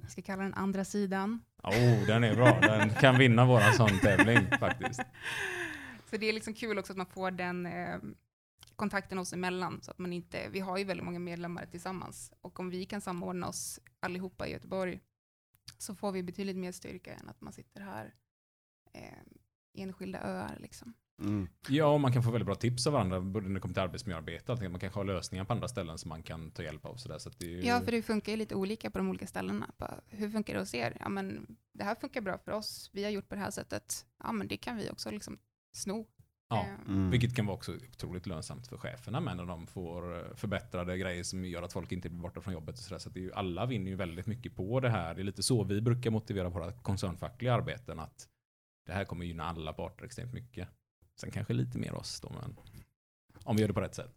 [0.02, 1.42] Vi ska kalla den andra sidan.
[1.62, 2.60] Oh, den är bra.
[2.60, 5.00] Den kan vinna våran sån tävling faktiskt.
[6.10, 7.98] Så det är liksom kul också att man får den eh,
[8.76, 9.82] kontakten oss emellan.
[9.82, 12.32] Så att man inte, vi har ju väldigt många medlemmar tillsammans.
[12.40, 15.00] Och om vi kan samordna oss allihopa i Göteborg
[15.78, 18.14] så får vi betydligt mer styrka än att man sitter här
[18.92, 19.02] eh,
[19.74, 20.56] enskilda öar.
[20.60, 20.94] Liksom.
[21.18, 21.48] Mm.
[21.68, 23.82] Ja, och man kan få väldigt bra tips av varandra både när det kommer till
[23.82, 24.52] arbetsmiljöarbete.
[24.52, 24.70] Allting.
[24.70, 26.96] Man kanske har lösningar på andra ställen som man kan ta hjälp av.
[26.96, 27.18] Så där.
[27.18, 27.62] Så att det är ju...
[27.64, 29.70] Ja, för det funkar ju lite olika på de olika ställena.
[30.08, 30.96] Hur funkar det hos er?
[31.00, 32.90] Ja, men det här funkar bra för oss.
[32.92, 34.06] Vi har gjort på det här sättet.
[34.22, 35.38] Ja, men det kan vi också liksom
[35.76, 36.06] sno.
[36.48, 36.60] Ja.
[36.60, 37.10] Eh, Mm.
[37.10, 41.22] Vilket kan vara också otroligt lönsamt för cheferna med när de får eh, förbättrade grejer
[41.22, 42.74] som gör att folk inte blir borta från jobbet.
[42.74, 42.98] Och så där.
[42.98, 45.14] så att det är ju, alla vinner ju väldigt mycket på det här.
[45.14, 47.98] Det är lite så vi brukar motivera våra koncernfackliga arbeten.
[48.00, 48.28] Att
[48.86, 50.68] det här kommer gynna alla parter extremt mycket.
[51.16, 52.56] Sen kanske lite mer oss då, men
[53.44, 54.10] om vi gör det på rätt sätt.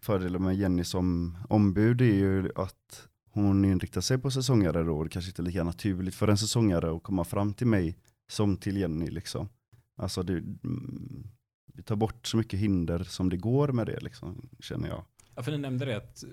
[0.00, 4.96] Fördelen med Jenny som ombud är ju att hon inriktar sig på säsongare då.
[4.98, 7.96] och Det kanske inte är lika naturligt för en säsongare att komma fram till mig
[8.28, 9.48] som till Jenny liksom.
[9.96, 11.26] Alltså det, mm,
[11.74, 15.04] vi tar bort så mycket hinder som det går med det liksom, känner jag.
[15.34, 16.28] Ja, för ni nämnde det att eh,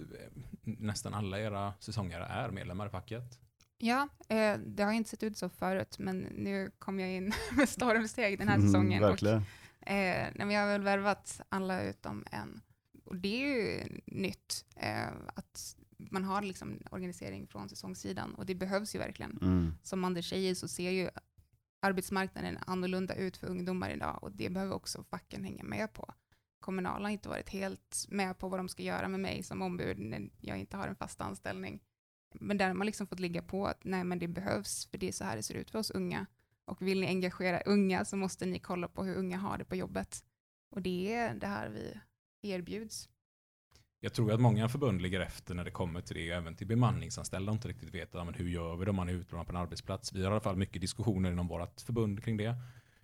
[0.61, 3.39] nästan alla era säsongare är medlemmar i facket.
[3.77, 7.69] Ja, eh, det har inte sett ut så förut, men nu kom jag in med
[7.69, 9.03] stormsteg den här Mm, säsongen.
[9.03, 9.41] och, verkligen.
[9.87, 12.61] Eh, nej, men jag har väl värvat alla utom en.
[13.05, 18.55] Och det är ju nytt, eh, att man har liksom organisering från säsongssidan, och det
[18.55, 19.39] behövs ju verkligen.
[19.41, 19.73] Mm.
[19.83, 21.09] Som Anders säger så ser ju
[21.79, 26.13] arbetsmarknaden annorlunda ut för ungdomar idag, och det behöver också facken hänga med på.
[26.59, 29.99] Kommunal har inte varit helt med på vad de ska göra med mig som ombud
[29.99, 31.79] när jag inte har en fast anställning.
[32.33, 35.07] Men där har man liksom fått ligga på att nej men det behövs, för det
[35.07, 36.25] är så här det ser ut för oss unga.
[36.67, 39.75] Och vill ni engagera unga så måste ni kolla på hur unga har det på
[39.75, 40.23] jobbet.
[40.71, 41.99] Och det är det här vi
[42.51, 43.09] erbjuds.
[43.99, 47.51] Jag tror att många förbund ligger efter när det kommer till det, även till bemanningsanställda
[47.51, 49.61] och inte riktigt vet men hur gör vi det om man är utlånad på en
[49.61, 50.13] arbetsplats.
[50.13, 52.55] Vi har i alla fall mycket diskussioner inom vårt förbund kring det.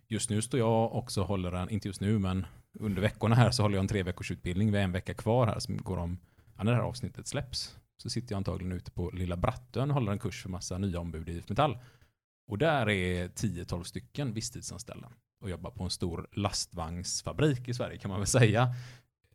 [0.07, 2.45] Just nu står jag också och håller en, inte just nu, men
[2.79, 4.71] under veckorna här så håller jag en tre veckors utbildning.
[4.71, 6.17] Vi har en vecka kvar här som går om,
[6.57, 9.93] ja, när det här avsnittet släpps, så sitter jag antagligen ute på Lilla Brattön och
[9.93, 11.77] håller en kurs för massa nya ombud i IF Metall.
[12.53, 15.09] Och där är 10-12 stycken visstidsanställda
[15.41, 18.75] och jobbar på en stor lastvagnsfabrik i Sverige kan man väl säga.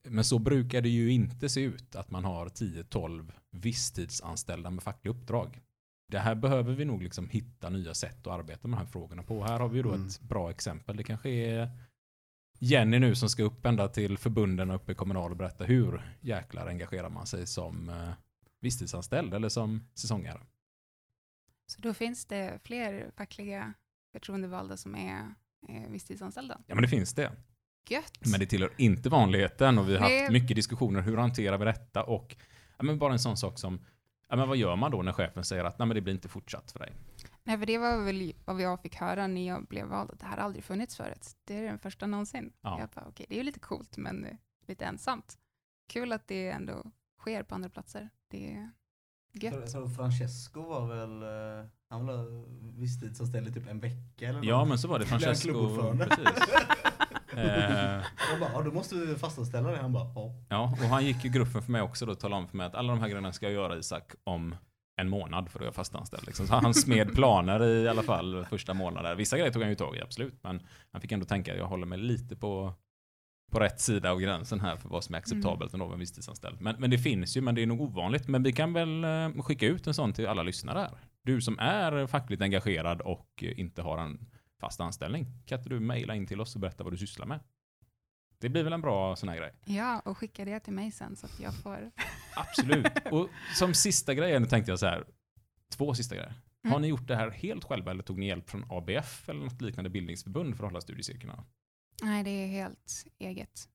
[0.03, 5.15] Men så brukar det ju inte se ut att man har 10-12 visstidsanställda med fackliga
[5.15, 5.61] uppdrag.
[6.09, 9.23] Det här behöver vi nog liksom hitta nya sätt att arbeta med de här frågorna
[9.23, 9.45] på.
[9.45, 10.07] Här har vi då Mm.
[10.07, 10.97] ett bra exempel.
[10.97, 11.71] Det kanske är
[12.59, 16.67] Jenny nu som ska upp ända till förbunden uppe i kommunal och berätta hur jäklar
[16.67, 18.11] engagerar man sig som eh,
[18.61, 20.41] visstidsanställd eller som säsongare.
[21.71, 23.75] Så då finns det fler fackliga
[24.13, 25.35] förtroendevalda som är
[25.69, 26.61] eh, visstidsanställda.
[26.67, 27.33] Ja men det finns det.
[27.89, 28.21] Gött!
[28.31, 30.31] Men det tillhör inte vanligheten och vi har haft Nej.
[30.31, 31.01] mycket diskussioner.
[31.01, 32.03] Hur hanterar vi detta?
[32.03, 32.37] Och
[32.77, 33.87] ja, men bara en sån sak som
[34.29, 36.29] ja, men vad gör man då när chefen säger att Nej, men det blir inte
[36.29, 36.93] fortsatt för dig?
[37.45, 40.27] Nej, för det var väl vad jag fick höra när jag blev vald, att det
[40.27, 41.37] här har aldrig funnits förut.
[41.45, 42.53] Det är den första någonsin.
[42.61, 42.81] Ja.
[42.81, 45.39] Jag bara, okej, det är ju lite coolt, men lite ensamt.
[45.89, 48.11] Kul att det ändå sker på andra platser.
[48.29, 48.71] Det är
[49.33, 49.71] gött.
[49.73, 52.25] tror Francesco var väl, eh, han var
[52.81, 54.69] visstidsanställd i typ en vecka eller Ja något.
[54.69, 55.69] men så var det Francesco.
[55.99, 56.55] Precis.
[57.37, 59.79] Eh, Jag bara, ja då måste vi fastanställa dig.
[59.81, 60.35] Han bara, ja.
[60.49, 62.67] ja, och han gick ju gruppen för mig också då och talade om för mig
[62.67, 64.55] att alla de här grejerna ska jag göra Isak om
[65.01, 66.27] en månad för att jag är fastanställd.
[66.27, 66.47] Liksom.
[66.47, 69.17] Så han smed planer i alla fall första månaden.
[69.17, 70.35] Vissa grejer tog han ju tag i, absolut.
[70.43, 70.63] Men
[70.93, 72.73] han fick ändå tänka att jag håller mig lite på,
[73.51, 76.61] på rätt sida av gränsen här för vad som är acceptabelt ändå av en visstidsanställd.
[76.61, 78.29] Men, men det finns ju, men det är nog ovanligt.
[78.29, 80.99] Men vi kan väl eh, skicka ut en sån till alla lyssnare här.
[81.23, 84.27] Du som är fackligt engagerad och inte har en
[84.61, 85.27] fast anställning.
[85.47, 87.41] Kan inte du mejla in till oss och berätta vad du sysslar med?
[88.41, 89.53] Det blir väl en bra sån här grej?
[89.65, 91.91] Ja, och skicka det till mig sen så att jag får...
[92.37, 92.87] Absolut.
[93.11, 95.05] Och som sista grej, nu tänkte jag så här,
[95.77, 96.35] två sista grejer.
[96.65, 96.83] Har Mm.
[96.83, 99.91] ni gjort det här helt själva eller tog ni hjälp från ABF eller något liknande
[99.91, 101.45] bildningsförbund för att hålla studiecirklarna?
[102.03, 103.69] Nej, det är helt eget.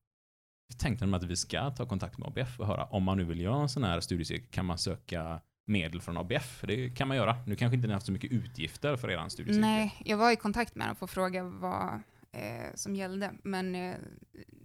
[0.68, 3.40] Jag tänkte att vi ska ta kontakt med ABF och höra om man nu vill
[3.40, 6.64] göra en sån här studiecirkel, kan man söka medel från ABF?
[6.66, 7.36] Det kan man göra.
[7.46, 9.60] Nu kanske inte ni har haft så mycket utgifter för er studiecirkel.
[9.60, 12.00] Nej, jag var i kontakt med dem för att fråga vad
[12.32, 13.96] eh, som gällde, men eh,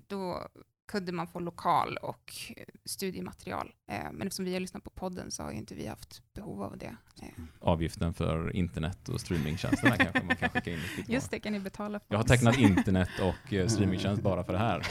[0.07, 0.47] då
[0.89, 3.71] kunde man få lokal och eh, studiematerial.
[3.91, 6.63] Eh, men eftersom vi har lyssnat på podden så har ju inte vi haft behov
[6.63, 6.95] av det.
[7.21, 7.27] Eh,
[7.59, 11.99] Avgiften för internet och streamingtjänsterna kanske man kan skicka in just det kan ni betala
[11.99, 12.05] för.
[12.09, 12.29] Jag har oss.
[12.29, 14.81] tecknat internet och streamingtjänst bara för det här.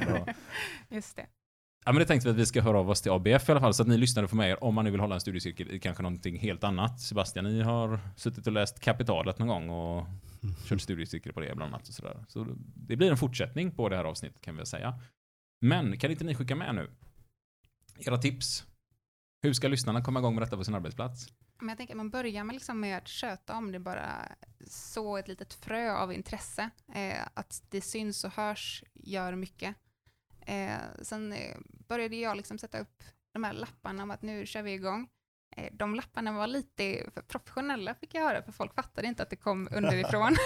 [0.00, 0.34] Får.
[0.94, 1.26] Just det.
[1.84, 3.60] Ja, men det tänkte vi att vi ska höra av oss till ABF i alla
[3.60, 5.80] fall, så att ni lyssnade på mig om man nu vill hålla en studiecirkel i
[5.80, 7.00] kanske någonting helt annat.
[7.00, 10.06] Sebastian, ni har suttit och läst Kapitalet någon gång och
[10.64, 11.88] kört studiecirkel på det bland annat.
[11.88, 12.24] Och sådär.
[12.28, 14.94] Så det blir en fortsättning på det här avsnittet kan vi säga.
[15.60, 16.90] Men kan inte ni skicka med nu?
[17.98, 18.66] Era tips?
[19.42, 21.28] Hur ska lyssnarna komma igång med detta på sin arbetsplats?
[21.58, 24.32] Men jag tänker att man börjar med, liksom med att köta om det bara
[24.66, 26.70] så ett litet frö av intresse.
[26.94, 29.76] Eh, att det syns och hörs gör mycket.
[30.40, 31.56] Eh, sen eh,
[31.88, 35.08] började jag liksom sätta upp de här lapparna om att nu kör vi igång.
[35.58, 39.30] Eh, de lapparna var lite för professionella fick jag höra, för folk fattade inte att
[39.30, 40.36] det kom underifrån.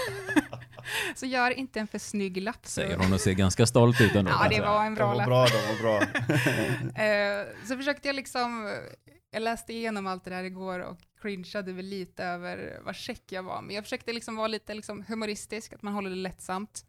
[1.15, 2.65] så gör inte en för snygg lapp.
[2.65, 4.31] så- Säger hon och ser ganska stolt ut ändå.
[4.31, 5.25] Ja, det var en De bra var lapp.
[5.25, 6.01] bra, de var bra.
[7.03, 8.73] Eh, så försökte jag liksom,
[9.31, 13.43] jag läste igenom allt det där igår och cringeade väl lite över vad check jag
[13.43, 16.85] var, men jag försökte liksom vara lite liksom humoristisk, att man håller det lättsamt.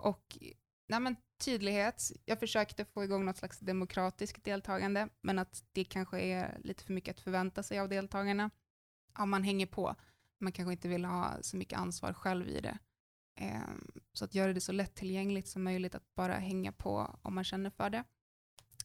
[0.00, 0.38] Och
[0.86, 6.20] nej men, tydlighet, jag försökte få igång något slags demokratiskt deltagande, men att det kanske
[6.20, 8.50] är lite för mycket att förvänta sig av deltagarna.
[9.18, 9.94] Ja, man hänger på,
[10.38, 12.78] man kanske inte vill ha så mycket ansvar själv i det.
[13.36, 17.44] Ehm, så att göra det så lättillgängligt som möjligt, att bara hänga på om man
[17.44, 18.04] känner för det.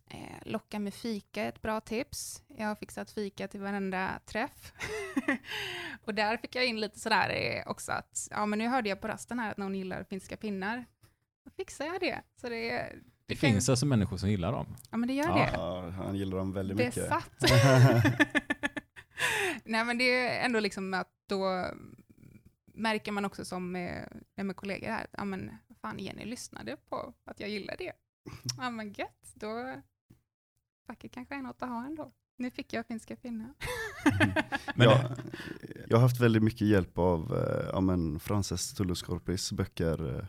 [0.07, 2.43] Ehm, locka med fika är ett bra tips.
[2.47, 4.73] Jag har fixat fika till varenda träff.
[6.03, 9.01] och där fick jag in lite sådär eh, också att, ja men nu hörde jag
[9.01, 10.85] på rasten här att någon gillar finska pinnar.
[11.57, 12.21] Fixar jag det.
[12.41, 12.93] Så det, Det
[13.25, 14.75] det finns alltså människor som gillar dem.
[14.91, 15.49] ja men det gör det.
[15.53, 16.95] Ja, han gillar dem väldigt mycket.
[16.95, 17.41] Besatt.
[19.63, 21.65] Nej men det är ändå liksom att då
[22.73, 27.39] märker man också som med, med kollegor här, ja men fan Jenny lyssnade på att
[27.39, 27.91] jag gillar det.
[28.57, 29.75] Ja men gött, då
[30.87, 32.11] facket kanske är något att ha ändå.
[32.37, 33.53] Nu fick jag finska pinnar.
[34.75, 34.99] Men jag,
[35.87, 40.27] jag har haft väldigt mycket hjälp av eh, ja, men Frances Tulluskorpis böcker.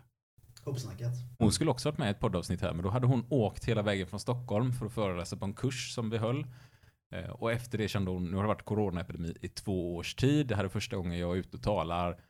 [0.64, 1.12] Uppsnackat.
[1.38, 3.82] Hon skulle också varit med i ett poddavsnitt här, men då hade hon åkt hela
[3.82, 6.46] vägen från Stockholm för att föreläsa på en kurs som vi höll.
[7.12, 10.46] Eh, Och efter det kände hon, nu har det varit coronaepidemi i två års tid.
[10.46, 12.20] Det här är första gången jag är ute och talar.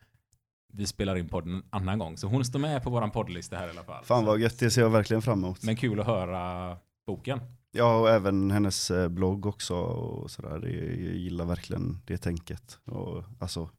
[0.72, 2.16] Vi spelar in podden en annan gång.
[2.16, 4.04] Så hon står med på våran poddlista här i alla fall.
[4.04, 5.62] Fan vad gött, det ser jag verkligen fram emot.
[5.62, 6.76] Men kul att höra
[7.06, 7.40] boken.
[7.74, 10.58] Ja, och även hennes eh, blogg också och sådär.
[10.58, 10.70] Det-
[11.04, 12.78] Jag gillar verkligen det tänket.
[12.84, 13.70] Och, alltså,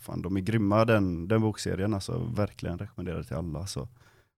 [0.00, 3.66] fan, de är grymma den, den bokserien, alltså verkligen rekommenderar till alla.
[3.66, 3.88] Så.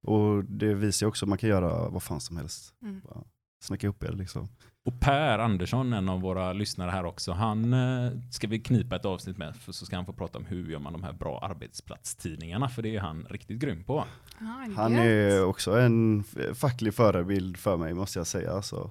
[0.03, 2.75] Och det visar ju också att man kan göra vad fan som helst.
[2.83, 3.01] Mm.
[3.05, 3.25] Bara
[3.63, 4.49] snacka ihop er liksom.
[4.85, 9.05] Och Per Andersson, en av våra lyssnare här också, han eh, ska vi knipa ett
[9.05, 11.39] avsnitt med, för så ska han få prata om hur gör man de här bra
[11.39, 13.99] arbetsplatstidningarna, för det är han riktigt grym på.
[14.41, 18.53] Ah, Han är också en facklig förebild för mig måste jag säga.
[18.53, 18.91] Alltså,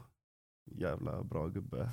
[0.72, 1.89] jävla bra gubbe.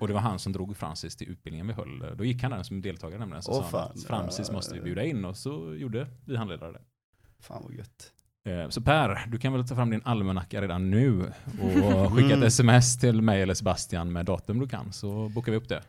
[0.00, 2.16] Och det var han som drog Francis till utbildningen vi höll.
[2.16, 3.42] Då gick han där som deltagare nämligen.
[3.42, 6.72] Så Åh, sa han att Francis måste vi bjuda in och så gjorde vi handledare
[6.72, 6.80] det.
[7.40, 8.12] Fan vad gött.
[8.48, 12.32] Eh, Så Per, du kan väl ta fram din almanacka redan nu och skicka ett
[12.32, 12.42] Mm.
[12.42, 15.82] sms till mig eller Sebastian med datum du kan så bokar vi upp det.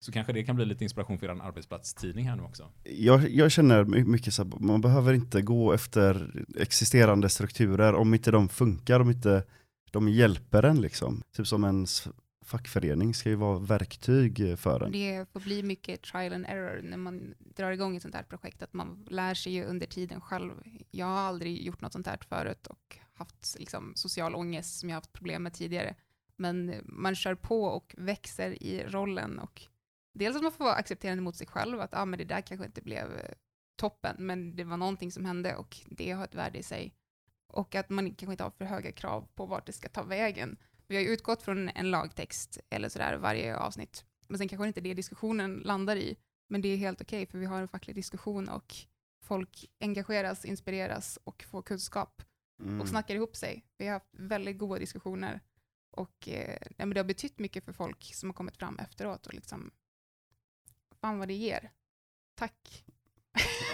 [0.00, 2.64] Så kanske det kan bli lite inspiration för er arbetsplatstidning här nu också.
[2.84, 8.14] Jag, jag känner my- mycket så att man behöver inte gå efter existerande strukturer om
[8.14, 9.44] inte de funkar, om inte
[9.90, 11.22] de hjälper en liksom.
[11.36, 12.08] Typ som en s-
[12.48, 14.92] fackförening ska ju vara verktyg för en.
[14.92, 18.62] Det får bli mycket trial and error när man drar igång ett sånt här projekt,
[18.62, 20.52] att man lär sig ju under tiden själv.
[20.90, 24.96] Jag har aldrig gjort något sånt här förut och haft liksom, social ångest som jag
[24.96, 25.94] haft problem med tidigare.
[26.36, 29.62] Men man kör på och växer i rollen och
[30.14, 32.66] dels att man får vara accepterande mot sig själv, att ah, men det där kanske
[32.66, 33.34] inte blev eh,
[33.76, 36.94] toppen, men det var någonting som hände och det har ett värde i sig.
[37.46, 40.56] Och att man kanske inte har för höga krav på vart det ska ta vägen.
[40.88, 44.04] Vi har ju utgått från en lagtext eller sådär varje avsnitt.
[44.28, 46.16] Men sen kanske inte det diskussionen landar i.
[46.48, 48.74] Men det är helt okej för vi har en facklig diskussion och
[49.22, 52.22] folk engageras, inspireras och får kunskap
[52.62, 52.80] Mm.
[52.80, 53.64] och snackar ihop sig.
[53.76, 55.40] Vi har haft väldigt goda diskussioner
[55.90, 59.34] och eh, ja, det har betytt mycket för folk som har kommit fram efteråt och
[59.34, 59.70] liksom,
[61.00, 61.70] fan vad det ger.
[62.34, 62.84] Tack.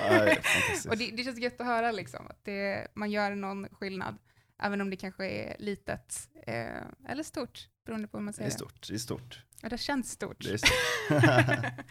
[0.01, 0.87] Nej, fantastiskt.
[0.87, 4.19] och det, det känns gött att höra liksom, att det, man gör någon skillnad.
[4.65, 8.49] Även om det kanske är litet eh, eller stort, beroende på hur man Det säger
[8.49, 8.57] är det.
[8.59, 8.89] stort.
[8.89, 9.43] Det är stort.
[9.63, 10.37] Ja, det känns stort.
[10.45, 11.85] Det är stort.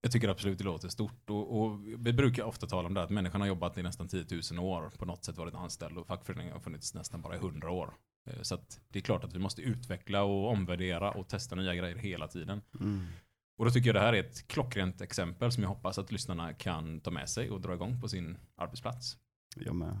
[0.00, 3.10] Jag tycker absolut det låter stort och, och vi brukar ofta tala om det att
[3.10, 6.52] människan har jobbat i nästan 10 000 år på något sätt varit anställd och fackföreningen
[6.52, 7.94] har funnits nästan bara i 100 år.
[8.30, 11.74] Eh, Så att det är klart att vi måste utveckla och omvärdera och testa nya
[11.74, 12.62] grejer hela tiden.
[12.80, 13.06] Mm.
[13.58, 16.52] Och då tycker jag det här är ett klockrent exempel som jag hoppas att lyssnarna
[16.54, 19.16] kan ta med sig och dra igång på sin arbetsplats.
[19.56, 19.98] Jag med.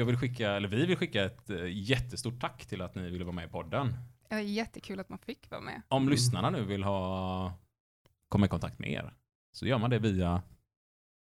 [0.00, 3.24] Jag vill skicka, eller vi vill skicka ett eh, jättestort tack till att ni ville
[3.24, 3.94] vara med i podden.
[4.28, 5.82] Ja, det jättekul att man fick vara med.
[5.88, 6.10] Om Mm.
[6.10, 7.58] lyssnarna nu vill ha
[8.28, 9.14] komma i kontakt med er
[9.52, 10.42] så gör man det via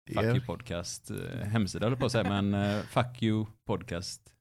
[0.09, 4.35] Fuck you podcast eh, hemsida jag på att säga, men eh, fuck you podcast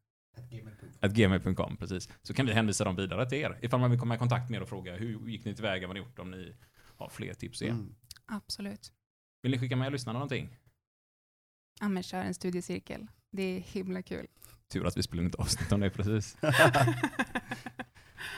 [1.00, 2.10] at gmail.com precis.
[2.22, 4.58] Så kan vi hänvisa dem vidare till er ifall man vill komma i kontakt med
[4.58, 6.56] er och fråga hur gick ni tillväga, vad har ni gjort om ni
[6.98, 7.70] har fler tips ge.
[7.70, 7.96] Mm.
[8.26, 8.94] Absolut.
[9.42, 10.58] Vill ni skicka med lyssnarna någonting?
[11.80, 13.08] Ja, men kör en studiecirkel.
[13.36, 14.28] Det är himla kul.
[14.74, 16.38] Tur att vi spelar inte avsnitt om det precis.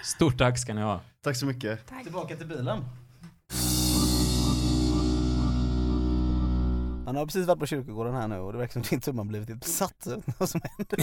[0.04, 1.00] Stort tack ska ni ha.
[1.22, 1.88] Tack så mycket.
[1.88, 2.04] Tack.
[2.04, 2.84] Tillbaka till bilen.
[7.06, 9.20] Han har precis varit på kyrkogården här nu och det verkar som att din tumme
[9.20, 10.08] har blivit helt besatt.
[10.40, 11.00] Vad som händer?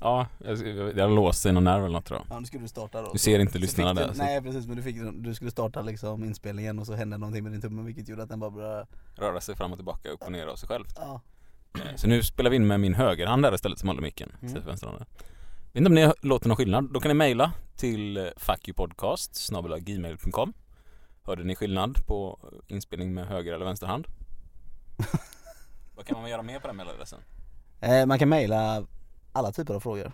[0.00, 0.58] Ja, jag,
[0.98, 2.36] jag har låst sig någon nerv eller något tror jag.
[2.36, 3.12] Ja nu skulle du starta då.
[3.12, 5.82] Du ser inte lyssnarna där, Du, så- nej precis men du, fick, du skulle starta
[5.82, 8.86] liksom inspelningen och så hände någonting med din tumme vilket gjorde att den bara började,
[9.16, 10.84] Röra sig fram och tillbaka, upp och ner av sig själv.
[10.96, 11.20] ja.
[11.96, 14.28] Så nu spelar vi in med min högerhand där istället som håller micken.
[14.28, 14.44] Mm.
[14.46, 15.06] Istället för vänsterhanden.
[15.72, 16.92] Vet inte om ni låter någon skillnad?
[16.92, 19.50] Då kan ni mejla till eh, fuckyoupodcast
[19.80, 20.52] gmail.com
[21.22, 24.06] Hörde ni skillnad på inspelning med höger eller vänster hand?
[25.96, 27.18] Vad kan man göra mer på den mejladressen?
[27.80, 28.86] eh, Man kan mejla
[29.32, 30.12] alla typer av frågor.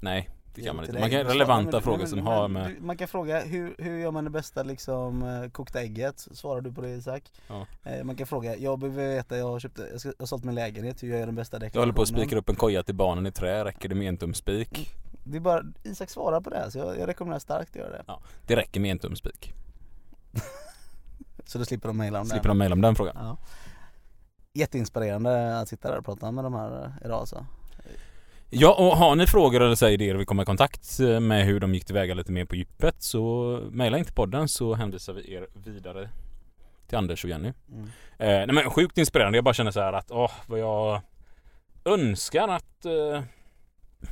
[0.00, 1.00] Nej, det kan man inte.
[1.00, 2.82] Man kan relevanta men- frågor men- som men- har med...
[2.82, 6.18] Man kan fråga hur, hur gör man det bästa liksom eh, kokta ägget?
[6.32, 7.22] Svarar du på det Isak?
[7.48, 7.66] Ja.
[7.82, 10.44] Eh, Man kan fråga, jag behöver veta, jag har, köpt, jag, ska, jag har sålt
[10.44, 11.82] min lägenhet, hur gör jag den bästa Jag dekorationen?
[11.82, 14.16] håller på att spika upp en koja till barnen i trä, räcker det med en
[14.16, 14.94] tum spik?
[15.24, 18.04] Det är bara, Isak svarar på det så jag, jag rekommenderar starkt att göra det.
[18.46, 19.52] Det räcker med en tum spik.
[21.46, 22.30] Så då slipper de mejla om det.
[22.30, 23.16] Slipper de mejla om den frågan.
[23.18, 23.36] Ja.
[24.54, 27.46] Jätteinspirerande att sitta där och prata med de här eh, idag alltså.
[28.50, 31.44] Ja, och har ni frågor eller så idéer och vill komma i kontakt eh, med
[31.44, 35.34] hur de gick tillväga lite mer på djupet så mejla inte podden så hänvisar vi
[35.34, 36.10] er vidare
[36.88, 37.52] till Anders och Jenny.
[37.72, 37.84] Mm.
[38.18, 39.38] Eh, nej men sjukt inspirerande.
[39.38, 41.00] Jag bara känner så här att åh, vad jag
[41.84, 43.22] önskar att eh,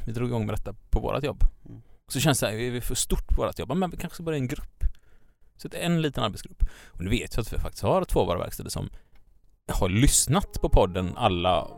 [0.06, 1.40] vi drog igång med detta på vårat jobb.
[1.68, 1.82] Mm.
[2.08, 3.76] Så känns det här, är vi för stort på vårat jobb?
[3.76, 4.84] Men vi kanske börja en grupp.
[5.56, 6.62] Så det är en liten arbetsgrupp.
[6.86, 8.90] Och nu vet jag att vi faktiskt har två våra verkstäder som
[9.72, 11.68] har lyssnat på podden alla...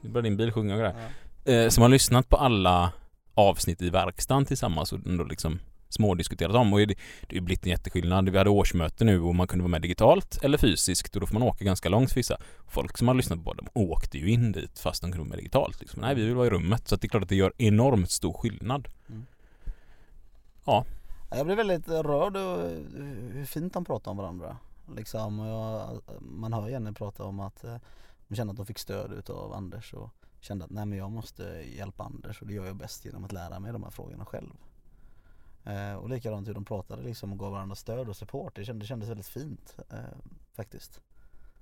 [0.00, 1.08] Nu börjar din bil sjunga och grejer Ja.
[1.44, 2.92] Eh, som har lyssnat på alla
[3.34, 6.72] avsnitt i verkstaden tillsammans och ändå liksom smådiskuterat om.
[6.72, 6.94] Och det,
[7.28, 8.28] det har blivit en jätteskillnad.
[8.28, 11.34] Vi hade årsmöte nu och man kunde vara med digitalt eller fysiskt och då får
[11.34, 12.36] man åka ganska långt för vissa.
[12.68, 15.38] Folk som har lyssnat på dem åkte ju in dit fast de kunde vara med
[15.38, 15.80] digitalt.
[15.80, 16.00] Liksom.
[16.00, 16.88] Nej, vi vill vara i rummet.
[16.88, 18.88] Så det är klart att det gör enormt stor skillnad.
[20.64, 20.84] Ja,
[21.30, 22.70] Jag blev väldigt rörd och
[23.32, 24.56] hur fint de pratar om varandra.
[24.96, 27.76] Liksom, jag, man hör Jenny prata om att eh,
[28.28, 30.10] de kände att de fick stöd utav Anders och
[30.40, 31.42] kände att nej men jag måste
[31.76, 34.50] hjälpa Anders och det gör jag bäst genom att lära mig de här frågorna själv.
[35.64, 38.56] Eh, och likadant hur de pratade liksom och gav varandra stöd och support.
[38.56, 39.98] Det kändes, det kändes väldigt fint eh,
[40.52, 41.00] faktiskt.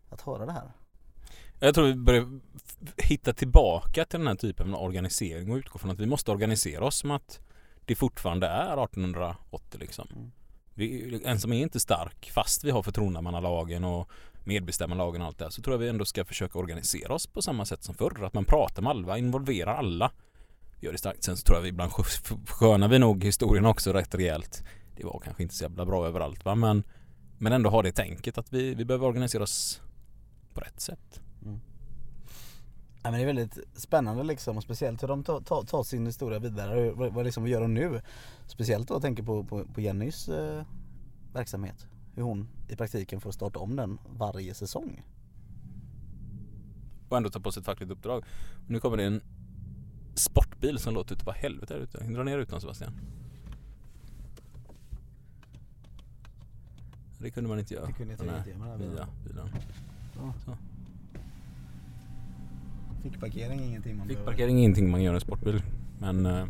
[0.08, 0.72] Att höra det här.
[1.60, 2.40] Jag tror vi börjar
[2.96, 6.84] hitta tillbaka till den här typen av organisering och utgå från att vi måste organisera
[6.84, 7.40] oss som att
[7.84, 10.08] det fortfarande är 1880 liksom.
[10.12, 10.30] Mm.
[10.74, 14.10] Vi, en som är inte stark fast vi har förtroendemannalagen och
[14.48, 17.42] medbestämmandelagen och allt det här så tror jag vi ändå ska försöka organisera oss på
[17.42, 18.24] samma sätt som förr.
[18.24, 20.10] Att man pratar med alla, involverar alla.
[20.80, 21.24] Gör det starkt.
[21.24, 21.92] Sen så tror jag vi ibland
[22.46, 24.62] skönar vi nog historien också rätt rejält.
[24.96, 26.84] Det var kanske inte så jävla bra överallt va men
[27.38, 29.80] men ändå ha det tänket att vi, vi behöver organisera oss
[30.54, 31.20] på rätt sätt.
[31.44, 31.60] Mm.
[33.02, 36.06] Ja, men det är väldigt spännande liksom och speciellt hur de tar, tar, tar sin
[36.06, 36.90] historia vidare.
[36.90, 38.00] Vad, vad liksom gör de nu?
[38.46, 40.62] Speciellt då jag tänker på, på, på Jennys eh,
[41.32, 41.86] verksamhet.
[42.18, 45.02] Hur hon i praktiken får starta om den varje säsong.
[47.08, 48.24] och ändå ta på sig ett fackligt uppdrag.
[48.64, 49.20] Och nu kommer det en
[50.14, 52.04] sportbil som låter ute på helvete här ute.
[52.04, 52.92] Dra ner rutan Sebastian.
[57.18, 57.86] Det kunde man inte göra.
[57.86, 59.48] Det kunde inte här riktigt göra med den här nya bilen.
[63.02, 65.62] Fickparkering är ingenting man Fickparkering är ingenting man gör i en sportbil.
[65.98, 66.46] Men eh,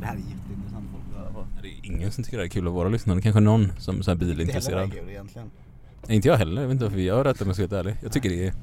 [0.00, 1.46] Det här är jätteintressant folk att höra på.
[1.62, 3.20] Det är ingen som tycker det är kul av våra lyssnare.
[3.20, 4.82] Kanske någon som är så här Inte heller bilintresserad.
[4.82, 5.50] är kul egentligen.
[6.06, 6.62] Nej, inte jag heller.
[6.62, 7.96] Jag vet inte varför vi gör detta om jag ska vara helt ärlig.
[8.02, 8.54] Jag tycker det är...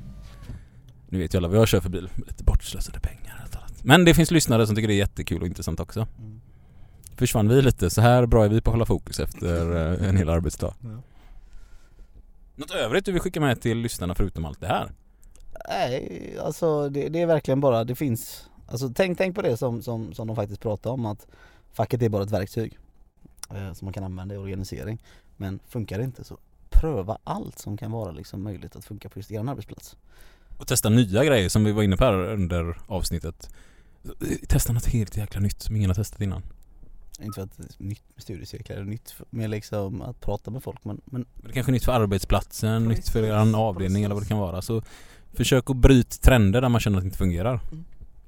[1.09, 2.09] Nu vet ju alla vad jag kör för bil.
[2.15, 3.37] Lite bortslösade pengar.
[3.39, 3.83] helt annat.
[3.83, 6.07] Men det finns lyssnare som tycker det är jättekul och intressant också.
[6.19, 6.41] Mm.
[7.15, 7.89] Försvann vi lite.
[7.89, 10.73] Så här bra är vi på att hålla fokus efter eh, en hel arbetsdag.
[10.81, 11.01] Ja.
[12.55, 14.91] Något övrigt du vill skicka med till lyssnarna förutom allt det här?
[15.69, 19.81] Nej, alltså det, det är verkligen bara, det finns Alltså tänk, tänk på det som,
[19.81, 21.27] som, som de faktiskt pratar om att
[21.73, 22.77] facket är bara ett verktyg
[23.49, 25.03] eh, som man kan använda i organisering
[25.37, 26.37] Men funkar det inte så
[26.69, 29.97] pröva allt som kan vara liksom möjligt att funka på just er arbetsplats
[30.57, 33.49] Och testa nya grejer som vi var inne på här under avsnittet.
[34.47, 36.43] Testa något helt jäkla nytt som ingen har testat innan.
[37.21, 40.51] Inte för att det är nytt med studiecirklar, det är nytt med liksom att prata
[40.51, 44.03] med folk men, men Det kanske är nytt för arbetsplatsen, Precis, nytt för er avdelning
[44.03, 44.61] eller vad det kan vara.
[44.61, 44.81] Så
[45.33, 47.59] försök att bryta trender där man känner att det inte fungerar.
[47.71, 47.85] Mm.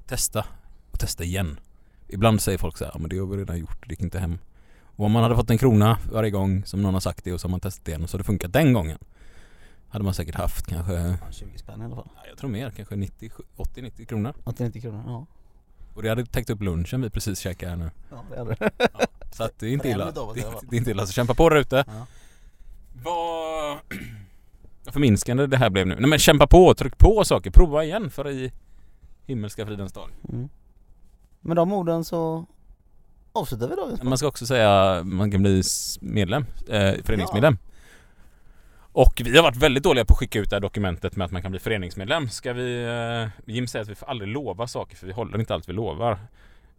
[0.07, 0.45] Testa
[0.91, 1.59] och testa igen.
[2.07, 4.19] Ibland säger folk så här, ja men det har vi redan gjort, det gick inte
[4.19, 4.37] hem.
[4.95, 7.41] Och om man hade fått en krona varje gång som någon har sagt det och
[7.41, 8.97] så har man testat det igen och så har det funkat den gången.
[9.89, 12.95] Hade man säkert haft kanske, ja, 20 spänn i alla fall jag tror mer, kanske
[12.95, 14.33] 90, 80-90 kronor.
[14.43, 15.25] 89 kronor, ja
[15.93, 17.91] Och det hade täckt upp lunchen vi precis käkade här nu.
[18.09, 18.89] Ja det hade det
[19.31, 20.05] Så att det är inte illa.
[20.05, 20.35] Det, fall.
[20.69, 21.83] det är inte illa, så kämpa på där ute.
[21.87, 22.05] Ja.
[24.85, 25.95] Vad förminskande det här blev nu.
[25.99, 28.51] Nej men kämpa på, tryck på saker, prova igen för i
[29.25, 30.09] himmelska fridens dag.
[30.29, 30.49] mm.
[31.41, 32.45] Med de orden så
[33.33, 35.63] avslutar vi dagens Man ska också säga man kan bli
[36.01, 37.57] medlem, eh, föreningsmedlem.
[38.93, 41.31] Och vi har varit väldigt dåliga på att skicka ut det här dokumentet med att
[41.31, 42.29] man kan bli föreningsmedlem.
[42.29, 42.83] Ska vi...
[42.83, 45.73] Eh, Jim säger att vi får aldrig lova saker för vi håller inte allt vi
[45.73, 46.19] lovar.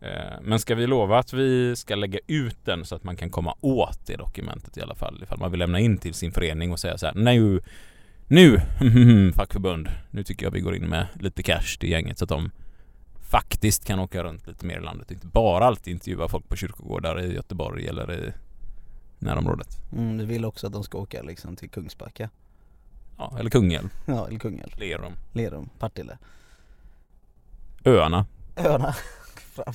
[0.01, 3.31] Eh, men ska vi lova att vi ska lägga ut den så att man kan
[3.31, 6.73] komma åt det dokumentet i alla fall ifall man vill lämna in till sin förening
[6.73, 7.63] och säga så här nu
[8.29, 12.29] nu fackförbund nu tycker jag vi går in med lite cash till gänget så att
[12.29, 12.51] de
[13.33, 15.11] faktiskt kan åka runt lite mer i landet.
[15.11, 18.33] Inte bara alltid intervjua folk på kyrkogårdar i Göteborg eller i
[19.18, 19.68] närområdet.
[19.93, 22.30] Mm, Vi vill också att de ska åka liksom till Kungsbacka?
[23.18, 26.18] Ja, eller Kungälv, Ja, eller Kungälv, Lerum, Lerum, Partille.
[27.85, 28.26] Öarna.
[28.57, 28.95] Öarna.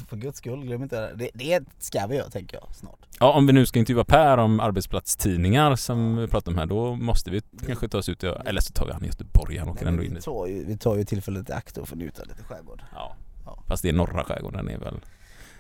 [0.10, 1.30] För guds skull, glöm inte det.
[1.34, 3.00] det Det ska vi göra tänker jag snart.
[3.20, 6.96] Ja om vi nu ska intervjua Per om arbetsplatstidningar som vi pratar om här då
[6.96, 9.86] måste vi kanske ta oss ut eller så tar vi han i Göteborg, han åker
[9.86, 12.44] ändå in vi, tar ju, vi tar ju tillfället i akt och får njuta lite
[12.44, 12.82] skärgård.
[12.94, 13.16] Ja.
[13.48, 13.58] Ja.
[13.68, 15.00] Fast det är norra skärgården är väl,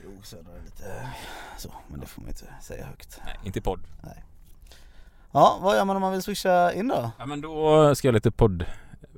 [0.03, 1.09] Jo, södra är lite
[1.57, 3.79] så, men det får man inte säga högt nej inte i podd.
[5.31, 7.11] Ja, vad gör man om man vill swisha in då?
[7.19, 8.65] Ja men då ska jag lite podd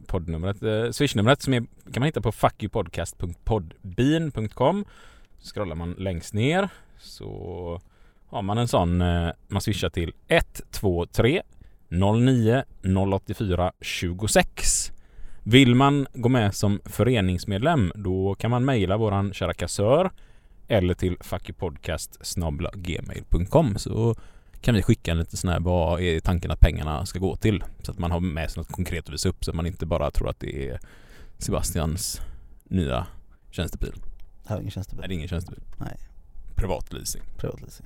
[0.08, 4.86] poddnumret, eh, swishnumret som är, kan man hitta på fuckyoupodcast.podbean.com
[5.42, 7.82] Scrollar man längst ner så
[8.28, 11.42] har man en sån, eh, man swishar till 123
[11.90, 14.92] 09 084 26
[15.50, 20.12] Vill man gå med som föreningsmedlem då kan man mejla våran kära kassör
[20.68, 24.16] eller till fuckyoupodcast.gmail.com så
[24.62, 27.64] kan vi skicka en liten sån här, vad är tanken att pengarna ska gå till?
[27.84, 29.86] Så att man har med sig något konkret att visa upp så att man inte
[29.86, 30.80] bara tror att det är
[31.38, 32.22] Sebastians
[32.64, 33.08] nya
[33.52, 33.94] tjänstebil.
[34.46, 35.64] Här har ingen tjänstebil, Nej, det är ingen tjänstebil.
[35.78, 35.98] Nej.
[36.56, 37.22] Privatleasing.
[37.38, 37.86] privatleasing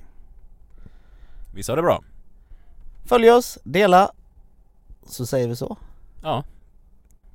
[1.54, 2.04] Visst har det bra?
[3.04, 4.10] Följ oss, dela
[5.06, 5.76] Så säger vi så
[6.22, 6.44] Ja.